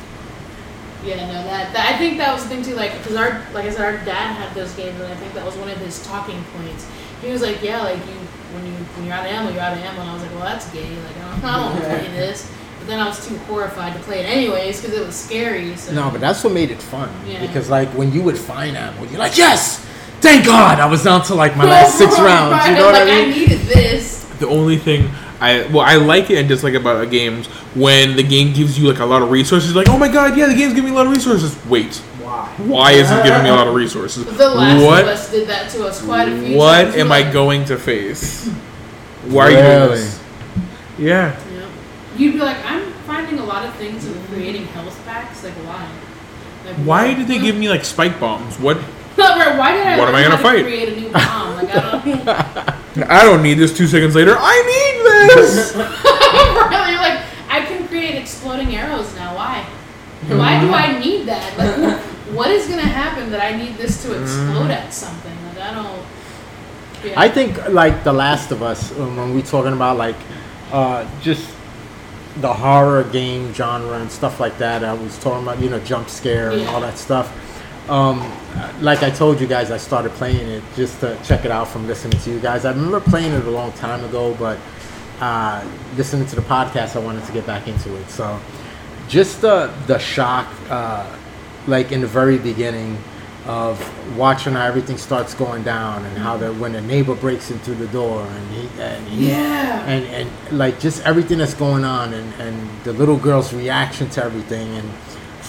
[1.04, 2.76] Yeah, no, that, that I think that was the thing too.
[2.76, 5.46] Like, because our, like I said, our dad had those games, and I think that
[5.46, 6.88] was one of his talking points.
[7.22, 8.14] He was like, "Yeah, like you,
[8.54, 10.32] when you when you're out of ammo, you're out of ammo." And I was like,
[10.32, 10.90] "Well, that's gay.
[11.04, 13.94] Like, I don't, I don't want to play this." But then I was too horrified
[13.94, 15.76] to play it anyways because it was scary.
[15.76, 17.10] So no, but that's what made it fun.
[17.28, 17.46] Yeah.
[17.46, 19.86] Because like when you would find ammo, you're like, yes,
[20.20, 22.66] thank God, I was down to like my last six rounds.
[22.68, 23.30] You know what like, I mean?
[23.32, 24.24] needed this.
[24.40, 28.54] The only thing I well I like it and dislike about games when the game
[28.54, 29.76] gives you like a lot of resources.
[29.76, 31.58] Like oh my god, yeah, the game's giving me a lot of resources.
[31.66, 32.46] Wait, Why?
[32.58, 34.24] why is it giving me a lot of resources?
[34.26, 36.96] The last what of us did that to us quite a few what times.
[36.96, 38.48] am We're I going to face?
[39.26, 40.22] Why are you doing this?
[41.00, 41.40] Yeah.
[41.52, 41.70] Yeah.
[42.18, 45.44] You'd be like, I'm finding a lot of things and creating health packs.
[45.44, 45.90] Like, why?
[46.66, 48.60] Like, Why did they give me like spike bombs?
[48.60, 48.78] What?
[49.16, 49.98] Why did I?
[49.98, 50.64] What am I gonna how to fight?
[50.64, 51.56] Create a new bomb.
[51.56, 52.76] Like, I don't.
[52.96, 53.76] I don't need this.
[53.76, 55.76] Two seconds later, I need this.
[55.76, 59.36] really, like, I can create exploding arrows now.
[59.36, 59.64] Why?
[60.28, 61.58] Why do I need that?
[61.58, 62.00] Like,
[62.36, 65.36] what is gonna happen that I need this to explode at something?
[65.48, 66.06] Like, I don't.
[67.04, 67.20] Yeah.
[67.20, 70.18] I think like The Last of Us um, when we talking about like
[70.72, 71.50] uh, just
[72.38, 74.84] the horror game genre and stuff like that.
[74.84, 77.32] I was talking about you know jump scare and all that stuff.
[77.90, 78.20] Um,
[78.82, 81.88] like I told you guys, I started playing it just to check it out from
[81.88, 82.64] listening to you guys.
[82.66, 84.58] I remember playing it a long time ago, but
[85.20, 85.64] uh,
[85.98, 88.10] listening to the podcast, I wanted to get back into it.
[88.10, 88.40] So
[89.08, 91.06] just the the shock, uh,
[91.68, 92.98] like in the very beginning,
[93.48, 93.78] of
[94.18, 97.88] watching how everything starts going down and how the when the neighbor breaks into the
[97.88, 99.84] door and he and he, Yeah.
[99.86, 104.24] and and like just everything that's going on and and the little girl's reaction to
[104.24, 104.90] everything and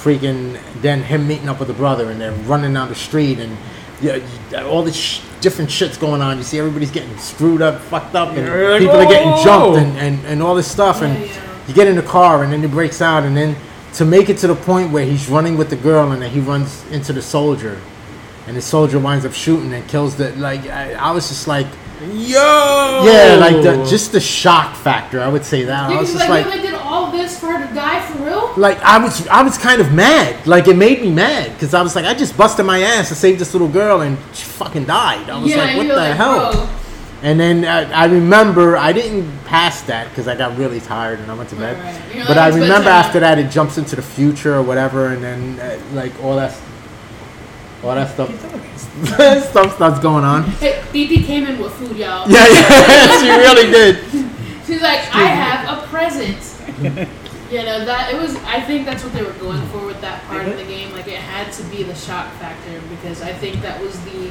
[0.02, 3.56] freaking then him meeting up with the brother and they're running down the street and
[4.00, 6.36] yeah, you- all this sh- different shit's going on.
[6.38, 9.78] You see everybody's getting screwed up, fucked up, and like, people are getting "Whoa!" jumped
[9.78, 11.02] and, and, and all this stuff.
[11.02, 11.64] and Yeah, yeah.
[11.68, 13.54] you get in the car and then he breaks out and then
[13.94, 16.40] to make it to the point where he's running with the girl and then he
[16.40, 17.78] runs into the soldier
[18.48, 21.66] and the soldier winds up shooting and kills the like I, I was just like
[22.12, 23.02] Yo.
[23.04, 26.46] yeah like the just the shock factor I would say that I was just like,
[26.46, 26.62] like
[27.12, 28.52] this for her to die for real?
[28.56, 31.82] like I was I was kind of mad like it made me mad because I
[31.82, 34.84] was like I just busted my ass to save this little girl and she fucking
[34.86, 36.68] died I was yeah, like what the like, hell bro.
[37.22, 41.30] and then I, I remember I didn't pass that because I got really tired and
[41.30, 41.76] I went to bed.
[41.78, 45.60] Right, But I remember after that it jumps into the future or whatever, and then
[45.60, 46.58] uh, like all that,
[47.84, 48.30] all that stuff,
[49.50, 50.44] stuff starts going on.
[50.52, 52.28] Hey, BB came in with food, y'all.
[52.30, 53.96] Yeah, yeah, she really did.
[54.66, 56.38] She's like, I have a present.
[57.50, 58.36] you no, that it was.
[58.44, 60.92] I think that's what they were going for with that part of the game.
[60.92, 64.30] Like it had to be the shock factor because I think that was the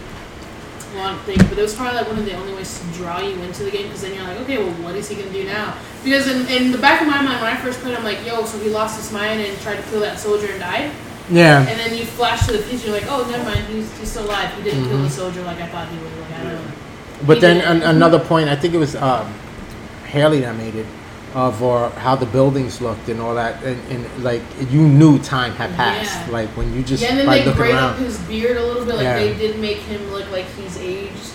[0.96, 1.38] one thing.
[1.50, 3.72] But it was probably like one of the only ways to draw you into the
[3.72, 5.78] game because then you're like, okay, well, what is he gonna do now?
[6.04, 8.44] Because in, in the back of my mind, when I first played, I'm like, yo,
[8.46, 10.92] so he lost his mind and tried to kill that soldier and died.
[11.30, 14.12] Yeah, And then you flash to the future, you're like, oh, never mind, he's, he's
[14.12, 14.54] still alive.
[14.56, 16.12] He didn't kill the soldier like I thought he would.
[16.20, 16.72] Like I don't know.
[17.26, 19.34] but He then an, another point, I think it was um,
[20.06, 20.86] Haley that made it.
[21.34, 25.54] Of or how the buildings looked and all that, and, and like you knew time
[25.54, 26.28] had passed.
[26.28, 26.34] Yeah.
[26.34, 27.94] Like when you just Yeah, and then by they looking braid around.
[27.94, 28.96] up his beard a little bit.
[28.96, 29.17] Like Yeah.
[29.20, 31.32] they did make him look like he's aged.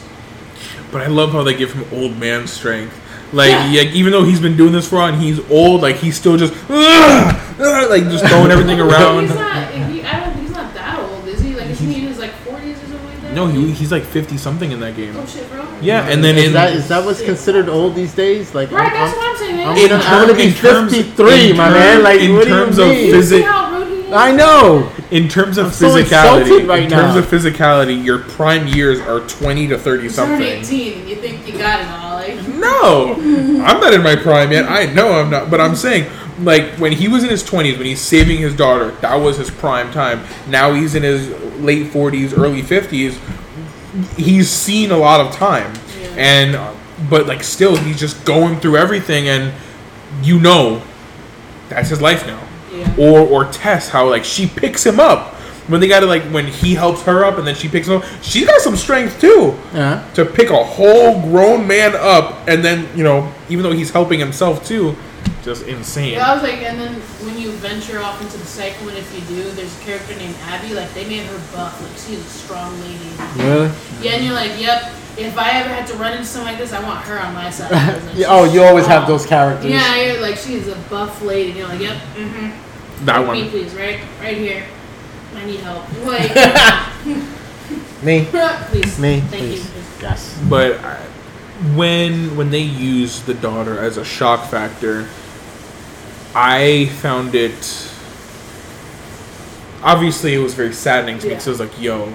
[0.93, 2.95] But I love how they give him old man strength.
[3.33, 3.71] Like, Yeah.
[3.71, 6.17] yeah, even though he's been doing this for a while and he's old, like he's
[6.19, 7.37] still just "Ugh!
[7.59, 9.23] Ugh," like just throwing everything around.
[9.29, 9.71] He's not.
[9.73, 10.37] He, I don't.
[10.41, 11.55] He's not that old, is he?
[11.55, 13.26] Like, isn't he in his like 40s or something like that?
[13.37, 15.15] No, he, he's like fifty something in that game.
[15.17, 15.63] Oh shit, bro.
[15.83, 18.55] Yeah, and then is in that is that what's considered old these days?
[18.55, 19.61] Like Right, I'm- that's I'm- what I'm saying.
[19.61, 22.03] I'm gonna, In I'm gonna be in terms- 53, in my term- man.
[22.03, 23.05] Like, in what do terms you of mean?
[23.07, 24.13] You physics- see how rude he is?
[24.13, 24.91] I know.
[25.11, 26.85] in terms of I'm physicality, insulted right now.
[26.85, 27.19] in terms now.
[27.21, 30.43] of physicality, your prime years are twenty to thirty You turn something.
[30.43, 32.15] 18 and you think you got it all.
[32.17, 33.15] Like, No,
[33.65, 34.65] I'm not in my prime yet.
[34.69, 36.07] I know I'm not, but I'm saying,
[36.41, 39.51] like, when he was in his 20s, when he's saving his daughter, that was his
[39.51, 40.21] prime time.
[40.49, 41.29] Now he's in his
[41.61, 43.19] late 40s, early 50s.
[44.17, 46.09] He's seen a lot of time, Yeah.
[46.19, 46.75] and uh,
[47.09, 49.55] but like still, he's just going through everything, and
[50.23, 50.83] you know,
[51.71, 52.43] that's his life now.
[52.75, 52.95] yeah.
[52.99, 55.33] Or or Tess, how like she picks him up
[55.69, 57.97] when they got to like when he helps her up, and then she picks him
[58.03, 58.05] up.
[58.21, 60.07] She's got some strength too Yeah.
[60.13, 64.19] to pick a whole grown man up and then you know even though he's helping
[64.21, 64.95] himself too
[65.43, 68.89] just insane Yeah, I was like, and then when you venture off into the cycle,
[68.89, 70.75] and if you do, there's a character named Abby.
[70.75, 71.81] Like they made her buff.
[71.81, 73.11] Like she's a strong lady.
[73.37, 73.71] Really?
[74.03, 74.93] Yeah, and you're like, yep.
[75.19, 77.49] If I ever had to run into something like this, I want her on my
[77.49, 77.71] side.
[77.73, 79.71] Like, Yeah, oh, she's you always have those characters.
[79.71, 81.51] Yeah, you're like she's a buff lady.
[81.51, 81.97] And you're like, yep.
[82.17, 83.07] Mm-hmm.
[83.07, 84.67] that Me, one please, right, right here.
[85.35, 85.85] I need help.
[86.05, 86.35] Like,
[88.03, 88.25] Me.
[88.71, 89.21] please, Me.
[89.21, 89.65] Thank please.
[89.65, 89.83] you.
[90.03, 90.39] Yes.
[90.51, 91.01] but I,
[91.75, 95.09] when when they use the daughter as a shock factor
[96.35, 97.91] i found it
[99.83, 101.37] obviously it was very saddening to me Yeah.
[101.37, 102.13] because it was like yo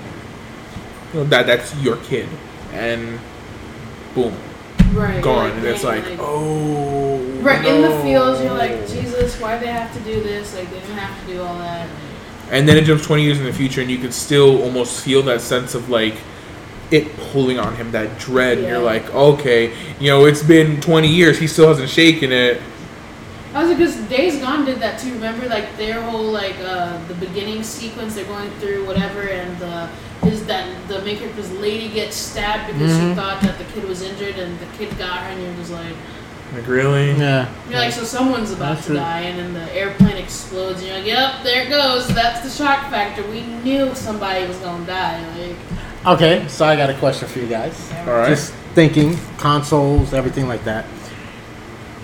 [1.14, 2.28] that that's your kid
[2.74, 3.20] and
[4.16, 4.34] boom
[4.94, 5.22] Right.
[5.24, 9.66] gone and it's dang, like oh Right in the fields, you're like, Jesus, why they
[9.66, 10.54] have to do this?
[10.56, 11.90] Like, they didn't have to do all that.
[12.52, 15.24] And then it jumps 20 years in the future, and you could still almost feel
[15.24, 16.14] that sense of like
[16.92, 18.58] it pulling on him, that dread.
[18.58, 22.62] And you're like, okay, you know, it's been 20 years, he still hasn't shaken it.
[23.54, 25.12] I was like, because Days Gone did that too.
[25.14, 29.90] Remember, like their whole like uh, the beginning sequence, they're going through whatever, and the
[30.26, 34.04] is that the main character's lady gets stabbed because she thought that the kid was
[34.04, 35.94] injured, and the kid got her, and you're just like,
[36.54, 37.12] Like, really?
[37.12, 37.50] Yeah.
[37.70, 38.98] you're like, so someone's about That's to it.
[38.98, 42.08] die, and then the airplane explodes, and you're like, yep, there it goes.
[42.14, 43.22] That's the shock factor.
[43.30, 45.20] We knew somebody was gonna die.
[45.38, 45.58] Like,
[46.06, 47.92] Okay, so I got a question for you guys.
[48.08, 48.30] All right.
[48.30, 50.86] Just thinking, consoles, everything like that.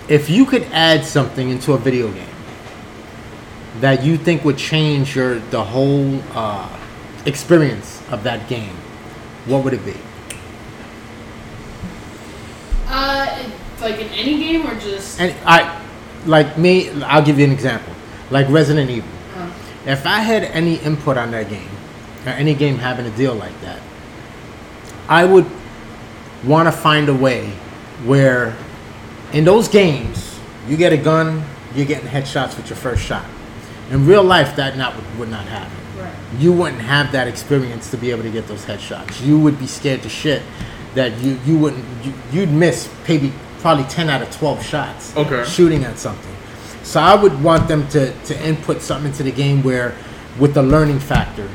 [0.08, 2.24] If you could add something into a video game
[3.80, 6.68] that you think would change your the whole uh,
[7.26, 8.74] experience of that game,
[9.46, 9.94] what would it be?
[12.90, 13.50] uh,
[13.82, 15.78] like in any game or just And I,
[16.24, 17.92] like me, I'll give you an example.
[18.30, 19.08] Like Resident Evil.
[19.36, 19.50] uh,
[19.86, 21.68] If I had any input on that game,
[22.24, 23.80] or any game having a deal like that,
[25.08, 25.46] I would
[26.44, 27.48] want to find a way
[28.04, 28.56] where,
[29.32, 31.42] in those games, you get a gun,
[31.74, 33.24] you're getting headshots with your first shot.
[33.90, 35.76] In real life, that not would, would not happen.
[35.98, 36.14] Right.
[36.38, 39.20] you wouldn't have that experience to be able to get those headshots.
[39.24, 40.42] You would be scared to shit
[40.94, 45.16] that you you wouldn't you, you'd miss maybe probably ten out of twelve shots.
[45.16, 45.44] Okay.
[45.44, 46.34] Shooting at something.
[46.84, 49.92] So I would want them to to input something into the game where
[50.38, 51.48] with the learning factor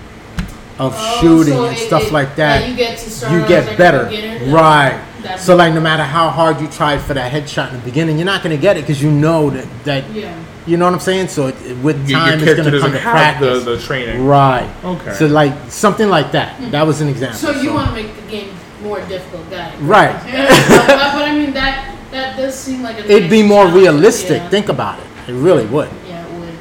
[0.80, 2.68] of Oh, shooting so and it- stuff it- like that.
[2.68, 4.06] you get to start you get like, better.
[4.06, 4.52] beginner?
[4.54, 5.00] Right.
[5.22, 8.18] That's- So like no matter how hard you tried for that headshot in the beginning,
[8.18, 10.34] you're not gonna get it because you know that that Yeah.
[10.66, 11.28] you know what I'm saying.
[11.30, 13.64] So it, it- with Your, your time, it's gonna come to have the, practice.
[13.66, 14.26] the training.
[14.26, 14.68] Right.
[14.84, 15.14] Okay.
[15.14, 16.56] So like something like that.
[16.72, 17.38] That was an example.
[17.38, 18.50] So you want to make the game
[18.84, 19.80] more difficult, got it?
[19.80, 20.16] Right.
[20.28, 23.84] Yeah, but, but I mean that that does seem like a It'd be more challenge,
[23.84, 24.42] realistic.
[24.42, 24.50] Yeah.
[24.50, 25.06] Think about it.
[25.30, 25.90] It really would.
[26.08, 26.56] Yeah, it would.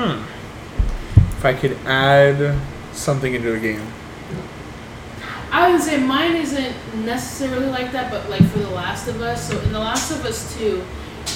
[0.00, 0.22] Hmm.
[1.38, 2.54] If I could add
[3.00, 3.82] something into a game.
[5.52, 9.48] I would say mine isn't necessarily like that, but like for The Last of Us.
[9.48, 10.84] So in The Last of Us 2,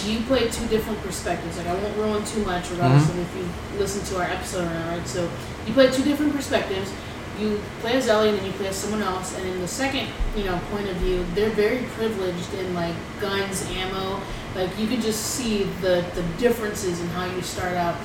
[0.07, 1.57] you play two different perspectives.
[1.59, 3.20] Like I won't ruin too much, regardless Mm-hmm.
[3.20, 3.37] of if
[3.74, 5.07] you listen to our episode or not, right?
[5.09, 5.29] So
[5.66, 6.92] you play two different perspectives.
[7.40, 9.37] You play as Ellie and then you play as someone else.
[9.37, 13.68] And in the second, you know, point of view, they're very privileged in like guns,
[13.72, 14.20] ammo.
[14.55, 17.96] Like you can just see the the differences in how you start out.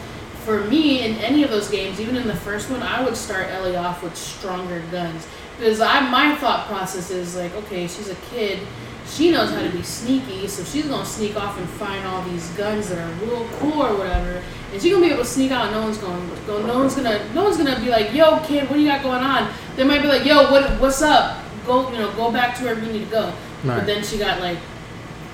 [0.46, 3.50] For me, in any of those games, even in the first one, I would start
[3.50, 8.16] Ellie off with stronger guns because I my thought process is like, okay, she's a
[8.32, 8.60] kid,
[9.06, 12.48] she knows how to be sneaky, so she's gonna sneak off and find all these
[12.52, 15.66] guns that are real cool or whatever, and she's gonna be able to sneak out.
[15.66, 16.66] And no one's gonna go.
[16.66, 17.34] No one's gonna.
[17.34, 19.52] No one's gonna be like, yo, kid, what do you got going on?
[19.76, 21.44] They might be like, yo, what what's up?
[21.66, 23.34] Go, you know, go back to wherever you need to go.
[23.64, 23.78] Right.
[23.78, 24.58] But then she got like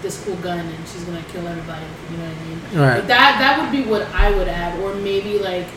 [0.02, 1.86] this cool gun and she's gonna kill everybody.
[2.12, 2.60] You know what I mean?
[2.82, 3.00] Right.
[3.00, 5.68] But that that would be what I would add, or maybe like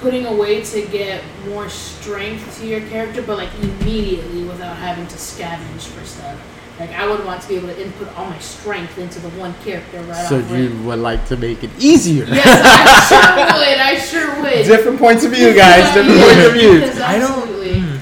[0.00, 5.06] putting a way to get more strength to your character, but like immediately without having
[5.06, 6.38] to scavenge for stuff.
[6.78, 9.54] Like I would want to be able to input all my strength into the one
[9.64, 10.84] character right So off you rip.
[10.84, 12.24] would like to make it easier.
[12.24, 13.78] Yes, I sure would.
[13.78, 14.66] I sure would.
[14.66, 15.94] Different points of view, guys.
[15.94, 16.80] Different Yeah, points of view.
[16.80, 17.30] because I don't.
[17.30, 17.80] Absolutely.
[17.80, 17.96] Hmm.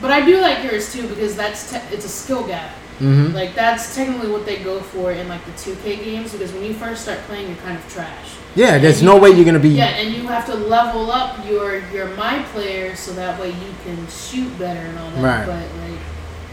[0.00, 2.70] But I do like yours too because that's te- it's a skill gap.
[3.00, 3.34] Mhm.
[3.34, 6.72] Like that's technically what they go for in like the 2K games because when you
[6.74, 8.36] first start playing, you're kind of trash.
[8.54, 9.68] Yeah, there's no way you're gonna be.
[9.70, 13.74] Yeah, and you have to level up your your my player so that way you
[13.84, 15.22] can shoot better and all that.
[15.22, 15.46] Right.
[15.46, 16.00] But like,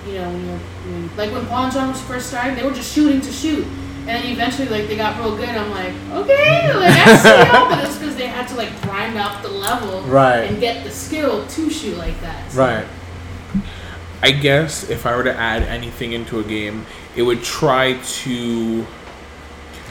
[0.06, 2.93] you know, when you're when, like when Pawn John was first starting, they were just
[2.93, 3.65] shooting to shoot,
[3.99, 5.47] and then eventually like they got real good.
[5.47, 9.17] I'm like, okay, like I see y'all, but it's because they had to like grind
[9.17, 10.41] out the level Right.
[10.51, 12.51] and get the skill to shoot like that.
[12.51, 12.86] So, Right.
[14.23, 16.86] I guess if I were to add anything into a game,
[17.17, 18.88] it would try to.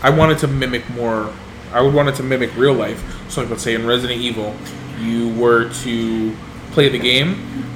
[0.02, 1.30] I wanted to mimic more.
[1.70, 3.30] I would want it to mimic real life.
[3.30, 4.56] So, like, let's say in Resident Evil,
[4.98, 6.34] you were to
[6.70, 7.66] play the game,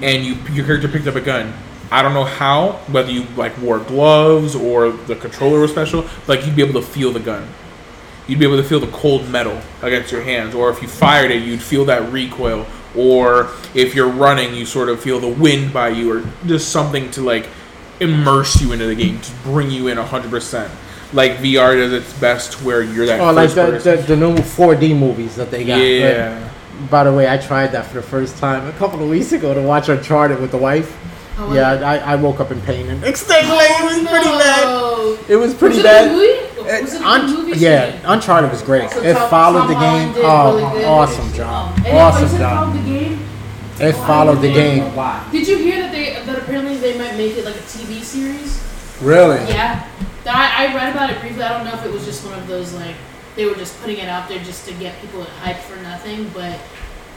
[0.00, 1.52] and you your character picked up a gun.
[1.90, 6.06] I don't know how, whether you like wore gloves or the controller was special.
[6.26, 7.46] Like you'd be able to feel the gun.
[8.26, 11.30] You'd be able to feel the cold metal against your hands, or if you fired
[11.30, 12.64] it, you'd feel that recoil.
[12.96, 17.10] Or if you're running, you sort of feel the wind by you, or just something
[17.12, 17.46] to like
[18.00, 20.72] immerse you into the game, to bring you in hundred percent.
[21.12, 23.20] Like VR does its best, where you're that.
[23.20, 23.96] Oh, like the, person.
[23.96, 25.78] the the new 4D movies that they got.
[25.78, 26.48] yeah.
[26.90, 29.52] By the way, I tried that for the first time a couple of weeks ago
[29.52, 30.96] to watch Uncharted with the wife.
[31.36, 31.72] How was Yeah.
[31.72, 35.30] I, I woke up in pain and next day like, it was pretty bad.
[35.30, 36.49] It was pretty was bad.
[36.66, 36.82] It?
[36.82, 37.58] Was a Un- good movie?
[37.60, 38.90] yeah, Uncharted was great.
[38.90, 40.12] So it Tom- followed Tom the game.
[40.12, 40.84] did Oh, really good.
[40.86, 41.76] awesome job.
[41.78, 42.72] Um, and Awesome was it job.
[42.74, 43.26] the game?
[43.80, 44.94] It followed the game.
[44.94, 45.22] Why?
[45.32, 48.60] Did you hear that they that apparently they might make it like a TV series?
[49.00, 49.38] Really?
[49.48, 49.86] Yeah.
[50.26, 51.42] I, I read about it briefly.
[51.42, 52.94] I don't know if it was just one of those like
[53.36, 56.58] they were just putting it out there just to get people hyped for nothing, but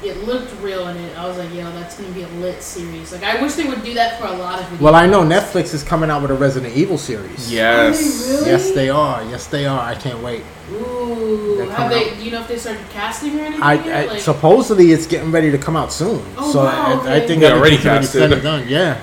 [0.05, 1.17] it looked real in it.
[1.17, 3.11] I was like, yo, that's gonna be a lit series.
[3.11, 4.67] Like I wish they would do that for a lot of.
[4.69, 5.21] Video Well, I know.
[5.23, 7.51] Netflix is coming out with a Resident Evil series.
[7.51, 7.99] Yes.
[7.99, 8.51] Are they really?
[8.51, 9.23] Yes, they are.
[9.25, 9.79] Yes, they are.
[9.79, 10.43] I can't wait.
[10.71, 12.15] Ooh, have coming they?
[12.15, 13.61] Do you know if they started casting or anything?
[13.63, 13.73] I.
[14.01, 16.23] I Like- supposedly it's getting ready to come out soon.
[16.37, 18.31] Oh, so wow, I, I think Yeah, everything's already already said casted.
[18.33, 18.67] and done.
[18.67, 18.99] Yeah.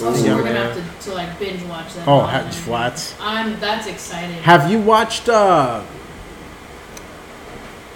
[0.00, 0.76] Oh, so Yeah, we're gonna man.
[0.78, 2.06] have to, to like binge watch that.
[2.06, 3.16] Oh, ha- what?
[3.20, 4.36] I'm that's exciting.
[4.42, 5.28] Have you watched?
[5.28, 5.82] uh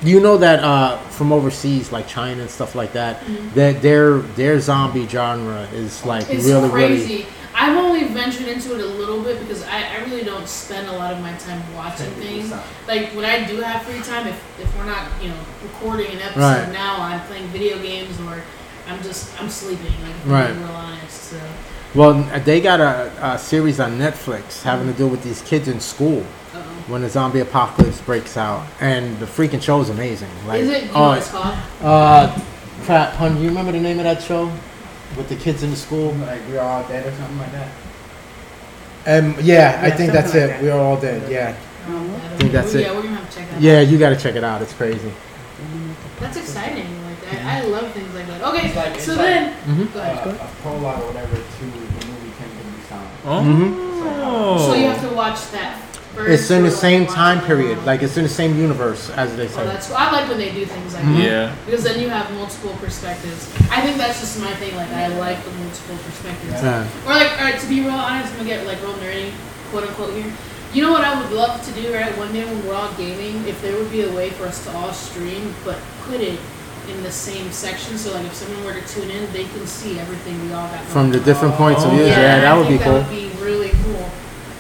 [0.03, 3.23] You know that uh from overseas, like China and stuff like that,
[3.55, 6.37] that their their zombie genre is like Mm-hmm.
[6.37, 7.15] it's really, crazy.
[7.15, 7.27] really.
[7.55, 10.93] I've only ventured into it a little bit because I, I really don't spend a
[10.93, 12.51] lot of my time watching things.
[12.89, 16.21] Like when I do have free time, if, if we're not you know recording an
[16.23, 16.73] episode Right.
[16.73, 18.43] now, I'm playing video games or
[18.89, 19.93] I'm just I'm sleeping.
[20.03, 20.47] Like if Right.
[20.51, 21.23] I'm being real honest.
[21.25, 21.41] So
[21.95, 25.79] Well, they got a, a series on Netflix having to do with these kids in
[25.79, 26.25] school
[26.93, 30.29] when the zombie apocalypse breaks out, and the freaking show is amazing.
[30.47, 30.83] Like, is it?
[30.85, 31.57] You know oh, what it's called?
[31.81, 32.39] uh,
[32.83, 34.53] crap, hun, do you remember the name of that show
[35.17, 36.13] with the kids in the school?
[36.13, 37.69] Like we're all dead or something like that.
[39.07, 40.53] Um, yeah, I think that's something it.
[40.53, 40.63] that.
[40.63, 41.31] We're all dead.
[41.33, 41.57] Yeah,
[41.89, 42.61] Um, I don't think know.
[42.61, 42.95] that's yeah, it.
[42.95, 43.61] we're gonna have to check that.
[43.63, 44.61] yeah, you got to check it out.
[44.61, 45.11] It's crazy.
[46.21, 46.87] That's exciting.
[47.07, 48.43] Like I, I love things like that.
[48.43, 49.93] Okay, It's like- so it's then Mhm.
[49.95, 50.29] go Uh, ahead.
[50.29, 53.09] a prologue or whatever to the movie Kingdom Sound.
[53.25, 54.59] Oh.
[54.69, 55.81] So you have to watch that.
[56.15, 57.73] First It's in the like, same watch time period.
[57.79, 57.87] along?
[57.87, 59.63] Like it's in the same universe as they say.
[59.63, 59.73] Oh, say.
[59.73, 61.17] that's I like when they do things like Mhm.
[61.17, 61.53] that Yeah.
[61.65, 63.49] because then you have multiple perspectives.
[63.71, 64.77] I think that's just my thing.
[64.77, 66.63] Like I like the multiple perspectives.
[66.63, 66.85] Yeah.
[67.07, 69.31] Or like, all right, to be real honest, I'm gonna get like real nerdy,
[69.71, 70.31] quote unquote here.
[70.75, 72.17] You know what I would love to do, right?
[72.19, 74.71] One day when we're all gaming, if there would be a way for us to
[74.77, 75.77] all stream, but
[76.09, 76.39] put it
[76.91, 79.99] in the same section, so like if someone were to tune in, they can see
[80.01, 80.81] everything we all got.
[80.89, 82.05] From the different points of Oh, view.
[82.05, 82.93] yeah, Yeah, I that would be think cool.
[82.95, 84.11] Would be really cool.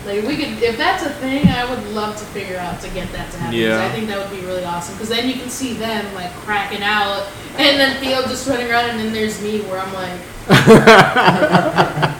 [0.06, 3.10] Like we could, if that's a thing, I would love to figure out to get
[3.12, 3.52] that to happen.
[3.52, 3.84] 'cause Yeah.
[3.84, 4.94] I think that would be really awesome.
[4.94, 7.26] Because then you can see them like cracking out,
[7.58, 10.20] and then Theo just running around, and then there's me where I'm like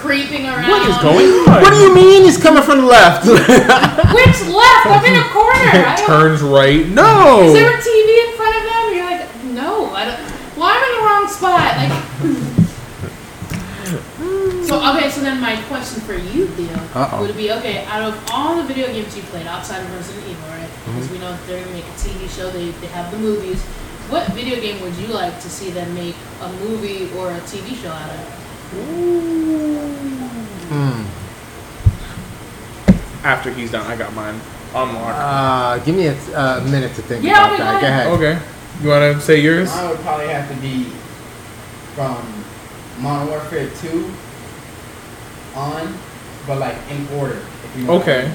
[0.00, 0.68] creeping around.
[0.70, 1.62] What is going on?
[1.62, 3.26] What do you mean he's coming from the left?
[3.26, 4.86] Which left?
[4.86, 5.86] I'm in a corner.
[5.86, 6.86] I Turns right.
[6.88, 7.42] No.
[7.42, 8.94] Is there a TV in front of them?
[8.94, 10.18] You're like, no, I don't.
[10.56, 11.76] Well, I'm in the wrong spot.
[11.76, 11.92] Like.
[14.70, 17.26] So okay, so then my question for you, Theo, Uh-oh.
[17.26, 17.84] would be okay.
[17.86, 20.60] Out of all the video games you played outside of Resident Evil, right?
[20.62, 20.94] Mm-hmm.
[20.94, 22.48] Because we know they're gonna make a TV show.
[22.50, 23.60] They they have the movies.
[24.14, 27.74] What video game would you like to see them make a movie or a TV
[27.82, 28.78] show out of?
[28.78, 29.90] Ooh.
[30.70, 31.02] Hmm.
[33.26, 34.40] After he's done, I got mine
[34.72, 35.18] unlocked.
[35.18, 38.06] Uh, give me a, a minute to think Yeah, about that.
[38.06, 38.38] go Go ahead.
[38.38, 38.84] Okay.
[38.84, 39.68] You want to say yours?
[39.74, 40.84] Mine would probably have to be
[41.98, 42.22] from
[43.02, 44.14] Modern Warfare 2
[45.54, 45.94] on,
[46.46, 47.38] but like in order.
[47.64, 48.22] If you know what I Okay.
[48.28, 48.34] mean.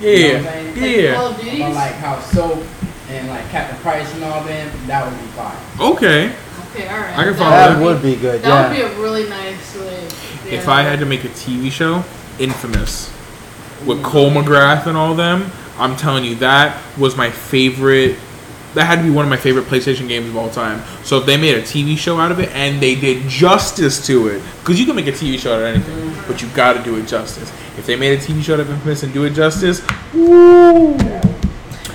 [0.00, 0.10] Yeah.
[0.10, 0.42] You know Yeah.
[0.42, 0.74] what I'm saying?
[0.80, 1.14] Like Yeah.
[1.14, 1.60] Call of Duties.
[1.60, 2.62] But like how Soap
[3.10, 5.56] and like Captain Price and all them, that would be fine.
[5.80, 6.30] Okay.
[6.74, 7.18] okay, all right.
[7.18, 8.42] I can That follow That be- would be good.
[8.42, 8.68] That Yeah.
[8.68, 10.04] would be a really nice way.
[10.50, 12.04] If I had to make a TV show,
[12.38, 13.10] Infamous,
[13.84, 18.16] with Cole McGrath and all them, I'm telling you that was my favorite.
[18.74, 20.82] That had to be one of my favorite PlayStation games of all time.
[21.02, 24.28] So if they made a TV show out of it and they did justice to
[24.28, 26.82] it, because you can make a TV show out of anything, but you got to
[26.84, 27.50] do it justice.
[27.76, 29.82] If they made a TV show out of Infamous and do it justice,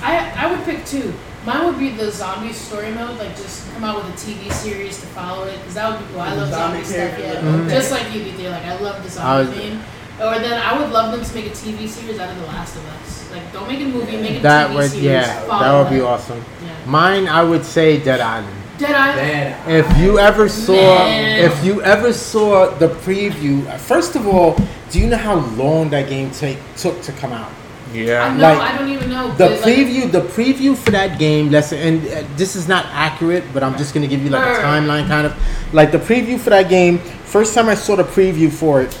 [0.02, 1.12] I I would pick two.
[1.46, 5.00] Mine would be the zombie story mode, like just come out with a TV series
[5.00, 6.20] to follow it, because that would be cool.
[6.22, 7.32] I The love zombie, zombie stuff, yeah.
[7.40, 7.70] characters, okay.
[7.70, 9.80] Just like you, BT, like I love the zombie was- theme.
[10.18, 12.74] Or then I would love them to make a TV series out of The Last
[12.74, 13.25] of Us.
[13.36, 15.04] Like don't make a movie, make a That TV would, series.
[15.04, 16.02] yeah, that would be it.
[16.02, 16.38] awesome.
[16.64, 16.86] Yeah.
[16.86, 18.52] Mine, I would say Dead Island.
[18.78, 19.18] Dead Island.
[19.66, 21.44] Then If you ever saw, Man.
[21.50, 24.56] if you ever saw the preview, first of all,
[24.90, 27.50] do you know how long that game take took to come out?
[27.92, 28.36] Yeah, I yeah.
[28.36, 28.42] know.
[28.42, 29.28] like, I don't even know.
[29.28, 32.84] The but, like, preview, the preview for that game, let's and uh, this is not
[32.90, 35.34] accurate, but I'm just gonna give you like a timeline, kind of
[35.72, 36.98] like the preview for that game.
[37.24, 38.98] First time I saw the preview for it,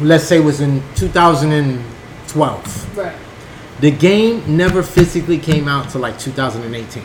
[0.00, 0.82] let's say was in
[2.28, 2.96] 2012.
[2.96, 3.16] Right.
[3.80, 7.02] The game never physically came out till like 2018.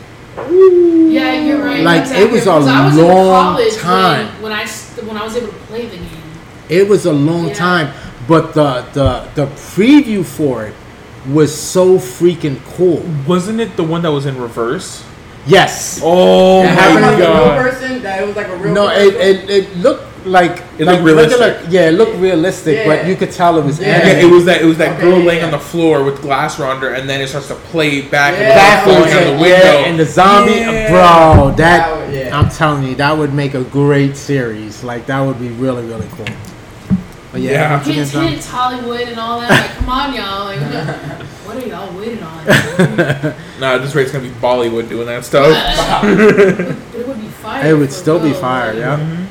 [1.10, 1.82] Yeah, you're right.
[1.84, 4.26] Like, That's it was accurate, a 'cause I was long college time.
[4.34, 6.08] when, when I s- when I was able to play the game.
[6.68, 7.54] It was a long Yeah.
[7.54, 7.88] time,
[8.26, 9.46] but the the the
[9.76, 10.74] preview for it
[11.30, 13.04] was so freaking cool.
[13.26, 15.04] Wasn't it the one that was in reverse?
[15.46, 16.00] Yes.
[16.02, 18.02] Oh that my happened my like a real person.
[18.02, 18.74] That it was like a real.
[18.74, 19.02] No, person.
[19.08, 21.40] it, it, it looked like It like looked realistic.
[21.40, 23.98] regular- yeah, it looked realistic, but you could tell it was Yeah.
[24.06, 25.46] Yeah, it was that it was that Okay, girl yeah, laying yeah.
[25.46, 28.42] on the floor with glass around her, and then it starts to play back and
[28.42, 28.54] Yeah.
[28.54, 29.46] Backwards, forth out the window.
[29.48, 30.90] yeah, and the zombie, Yeah.
[30.90, 31.48] bro.
[31.56, 32.38] That, That would- yeah.
[32.38, 34.82] I'm telling you, that would make a great series.
[34.82, 36.26] Like that would be really, really cool.
[37.32, 37.72] But yeah, Yeah.
[37.76, 39.50] once again, Hints, Hollywood and all that.
[39.50, 40.44] Like, come on, y'all.
[40.44, 40.60] Like,
[41.44, 43.34] what are y'all waiting on?
[43.60, 45.46] Nah, this rate's gonna be Bollywood doing that stuff.
[45.46, 46.06] but uh,
[46.98, 47.66] it would be fire.
[47.66, 48.70] it would for still be fire.
[48.72, 48.96] like- Yeah.
[48.96, 49.23] Mm-hmm.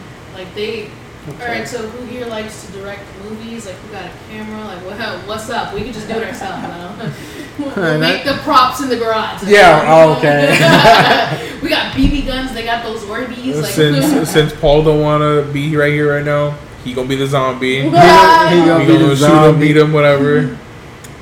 [0.54, 0.90] Like they.
[1.26, 3.66] All right, so who here likes to direct movies?
[3.66, 4.62] Like, who got a camera?
[4.66, 5.74] Like, what, what's up?
[5.74, 6.62] We can just do it ourselves.
[6.62, 7.14] You know?
[7.60, 9.44] We'll And make the props in the garage.
[9.44, 11.60] Yeah, oh, okay.
[11.62, 12.52] we got BB guns.
[12.52, 13.62] They got those Orbeez.
[13.62, 17.28] Like, since since Paul don't wanna be right here right now, he gonna be the
[17.28, 17.82] zombie.
[17.82, 20.58] He We gonna, he He gonna be gonna the shoot him, beat him, whatever.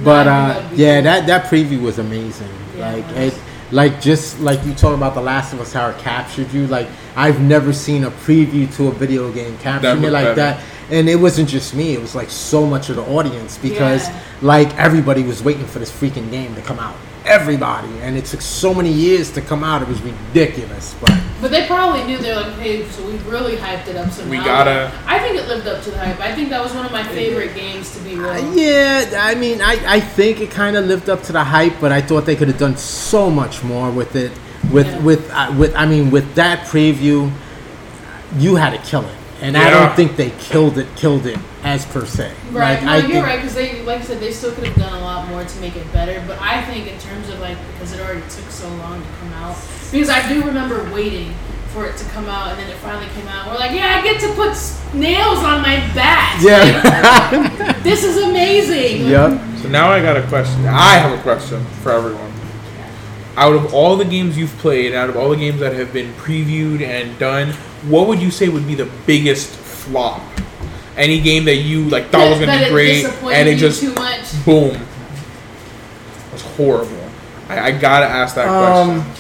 [0.06, 2.48] But uh, you gotta be yeah, that that preview was amazing.
[2.78, 5.90] Yeah, like it it, like just like you talk about The Last of Us, how
[5.90, 6.66] it captured you.
[6.68, 10.36] Like I've never seen a preview to a video game capture That me like better.
[10.36, 10.64] that.
[10.90, 14.20] And it wasn't just me; it was like so much of the audience because Yeah.
[14.42, 16.96] like everybody was waiting for this freaking game to come out.
[17.26, 19.82] Everybody, and it took so many years to come out.
[19.84, 23.88] It was ridiculous, but But they probably knew they're like, okay, so we really hyped
[23.88, 24.12] it up.
[24.12, 26.20] So We now- gotta- I think it lived up to the hype.
[26.20, 28.30] I think that was one of my favorite games to be real.
[28.30, 31.74] Uh, yeah, I mean, I, I think it kind of lived up to the hype,
[31.80, 34.32] but I thought they could have done so much more with it.
[34.72, 35.00] With Yeah.
[35.00, 37.32] with uh, with I mean, with that preview,
[38.38, 41.86] you had to kill it, and I don't think they killed it, killed it as
[41.86, 42.32] per se.
[42.52, 44.64] Right, Like, no, I you're think, right because they, like I said, they still could
[44.66, 46.24] have done a lot more to make it better.
[46.28, 49.34] But I think in terms of like because it already took so long to come
[49.34, 49.56] out,
[49.92, 51.34] because I do remember waiting
[51.74, 53.48] for it to come out, and then it finally came out.
[53.48, 54.52] We're like, yeah, I get to put
[54.94, 56.42] nails on my back.
[56.42, 57.80] Yeah.
[57.84, 59.08] this is amazing.
[59.08, 59.40] yep.
[59.62, 60.66] So now I got a question.
[60.68, 62.31] I have a question for everyone.
[63.38, 66.12] Out of all the games you've played, out of all the games that have been
[66.16, 67.50] previewed and done,
[67.88, 70.22] what would you say would be the biggest flop?
[70.98, 74.46] Any game that you like thought was gonna be great and it just too much.
[74.46, 74.78] boom
[76.34, 77.10] was horrible.
[77.48, 79.18] I, I gotta ask that Um, question.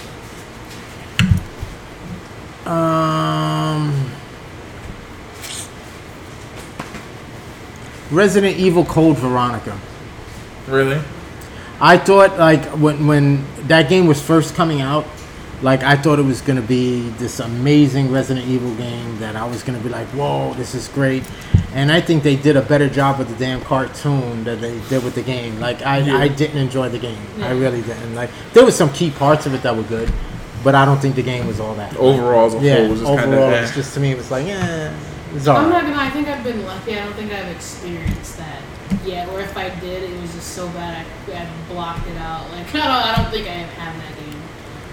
[2.68, 4.12] Um,
[8.12, 9.78] Resident Evil Code Veronica.
[10.68, 11.01] Really?
[11.82, 15.06] I thought like when when that game was first coming out,
[15.64, 19.64] like I thought it was gonna be this amazing Resident Evil game that I was
[19.64, 21.24] gonna be like, whoa, this is great.
[21.74, 25.04] And I think they did a better job with the damn cartoon that they did
[25.04, 25.60] with the game.
[25.60, 26.18] Like I, Yeah.
[26.18, 27.18] I didn't enjoy the game.
[27.42, 28.14] I really didn't.
[28.14, 30.12] Like there was some key parts of it that were good,
[30.64, 31.98] but I don't think the game was all that.
[31.98, 33.64] Overall, as a yeah, whole, was just kind overall, of.
[33.64, 33.76] it's eh.
[33.76, 34.96] just to me, it was like, yeah,
[35.34, 35.96] it's I'm not gonna.
[35.98, 36.96] I think I've been lucky.
[37.00, 38.62] I don't think I've experienced that
[39.06, 39.30] yet.
[39.30, 42.49] Or if I did, it was just so bad I, I blocked it out.
[42.52, 42.88] Like I don't.
[42.89, 44.41] I don't think I have that game.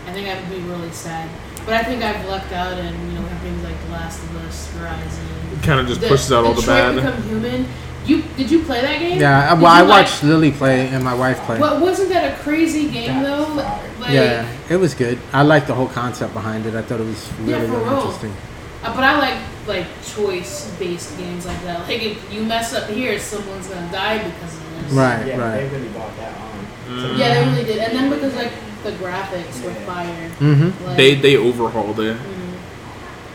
[0.06, 1.28] I think I would be really sad.
[1.64, 4.22] But I think I've lucked out, and you know, we have things like The Last
[4.22, 5.26] of Us, Horizon.
[5.52, 6.94] It kind of just The- pushes out all the Detroit bad.
[6.96, 7.66] Become Human.
[8.06, 9.20] You did you play that game?
[9.20, 11.59] Yeah, Did well, I like- watched Lily play and my wife play.
[11.61, 13.54] What wasn't that a crazy game That's though?
[14.00, 15.18] Like, yeah, it was good.
[15.30, 16.74] I liked the whole concept behind it.
[16.74, 17.96] I thought it was Yeah, really, for really real.
[17.98, 18.34] interesting.
[18.82, 19.36] Uh, but I like
[19.68, 21.80] like choice based games like that.
[21.86, 24.92] Like if you mess up here, someone's gonna die because of this.
[24.92, 25.60] Right, Yeah, right.
[25.60, 26.66] they really bought that on.
[26.88, 27.18] Mm.
[27.18, 27.78] Yeah, they really did.
[27.78, 28.52] And then because like
[28.82, 30.30] the graphics were fire.
[30.40, 30.84] Mm-hmm.
[30.86, 32.16] Like, They they overhauled it.
[32.16, 32.54] Mhm.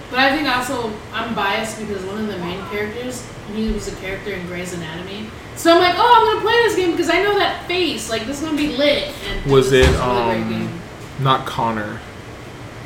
[0.09, 3.95] But I think also I'm biased because one of the main characters, he was a
[3.97, 5.29] character in Grey's Anatomy.
[5.55, 8.09] So I'm like, oh, I'm gonna play this game because I know that face.
[8.09, 9.11] Like this is gonna be lit.
[9.29, 10.79] And Was it it, is really um.
[11.19, 11.99] Not Connor.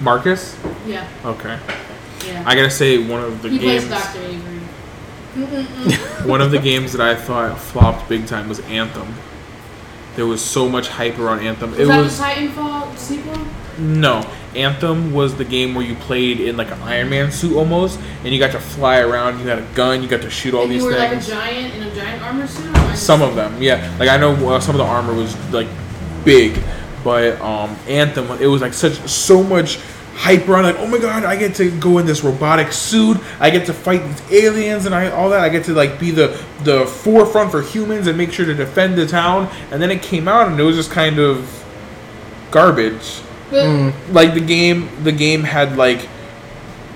[0.02, 0.56] Marcus.
[0.86, 1.58] Yeah, Okay.
[2.26, 2.44] Yeah.
[2.46, 3.86] I gotta say one of the he games.
[3.86, 4.54] plays Doctor Avery.
[6.28, 9.14] One of the games that I thought flopped big time was Anthem.
[10.16, 11.72] There was so much hype around Anthem.
[11.72, 13.38] Was it that was the Titanfall sequel?
[13.78, 14.28] no.
[14.56, 18.34] Anthem was the game where you played in like an Iron Man suit almost, and
[18.34, 19.40] you got to fly around.
[19.40, 20.02] You had a gun.
[20.02, 22.24] You got to shoot all and these you were like a giant in a giant
[22.24, 22.66] armor suit.
[22.66, 23.96] Or am I just- some of them, yeah.
[24.00, 25.68] Like I know uh, some of the armor was like
[26.26, 26.60] big,
[27.04, 29.78] but um, Anthem it was like such so much
[30.18, 30.64] hype around.
[30.64, 33.18] Like oh my god, I get to go in this robotic suit.
[33.40, 35.42] I get to fight these aliens and I all that.
[35.42, 38.96] I get to like be the the forefront for humans and make sure to defend
[38.96, 39.50] the town.
[39.72, 41.66] And then it came out and it was just kind of
[42.52, 43.22] garbage.
[43.50, 43.94] But Mm.
[44.14, 46.08] Like the game, the game had like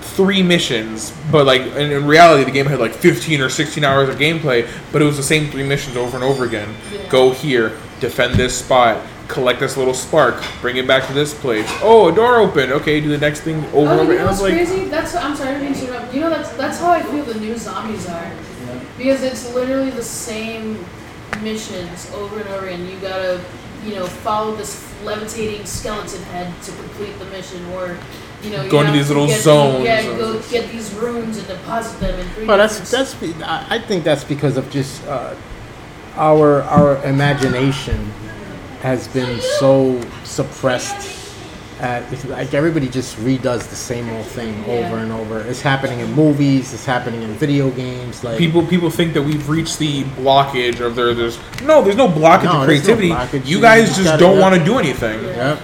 [0.01, 4.09] three missions, but like in, in reality, the game had like 15 or 16 hours
[4.09, 4.69] of gameplay.
[4.91, 6.75] But it was the same three missions over and over again.
[6.91, 7.07] Yeah.
[7.07, 11.65] Go here, defend this spot, collect this little spark, bring it back to this place.
[11.81, 12.71] Oh, a door open.
[12.71, 14.13] Okay, do the next thing over Oh, and over.
[14.13, 14.85] you know what's was like, crazy?
[14.85, 16.13] That's I'm sorry, I didn't mean to interrupt.
[16.13, 18.31] You know that's that's how I feel the new zombies are,
[18.97, 20.85] because it's literally the same
[21.41, 22.85] missions over and over again.
[22.87, 23.41] You gotta,
[23.85, 27.97] you know, follow this levitating skeleton head to complete the mission, or
[28.43, 30.93] you know, you Go into have these to little get zones yeah, go get these
[30.95, 32.45] runes and deposit them in three.
[32.45, 33.15] Well, that's that's.
[33.43, 35.35] I I think that's because of just uh,
[36.15, 38.11] our our imagination
[38.81, 41.17] has been so suppressed.
[41.79, 44.85] At, like everybody just redoes the same old thing Yeah.
[44.85, 45.39] over and over.
[45.41, 46.75] It's happening in movies.
[46.75, 48.23] It's happening in video games.
[48.23, 51.15] Like people people think that we've reached the blockage of there.
[51.15, 53.09] There's no, there's no blockage No, of there's no creativity.
[53.09, 53.47] blockage.
[53.47, 55.23] You You guys just just don't want to do anything.
[55.23, 55.59] Yep.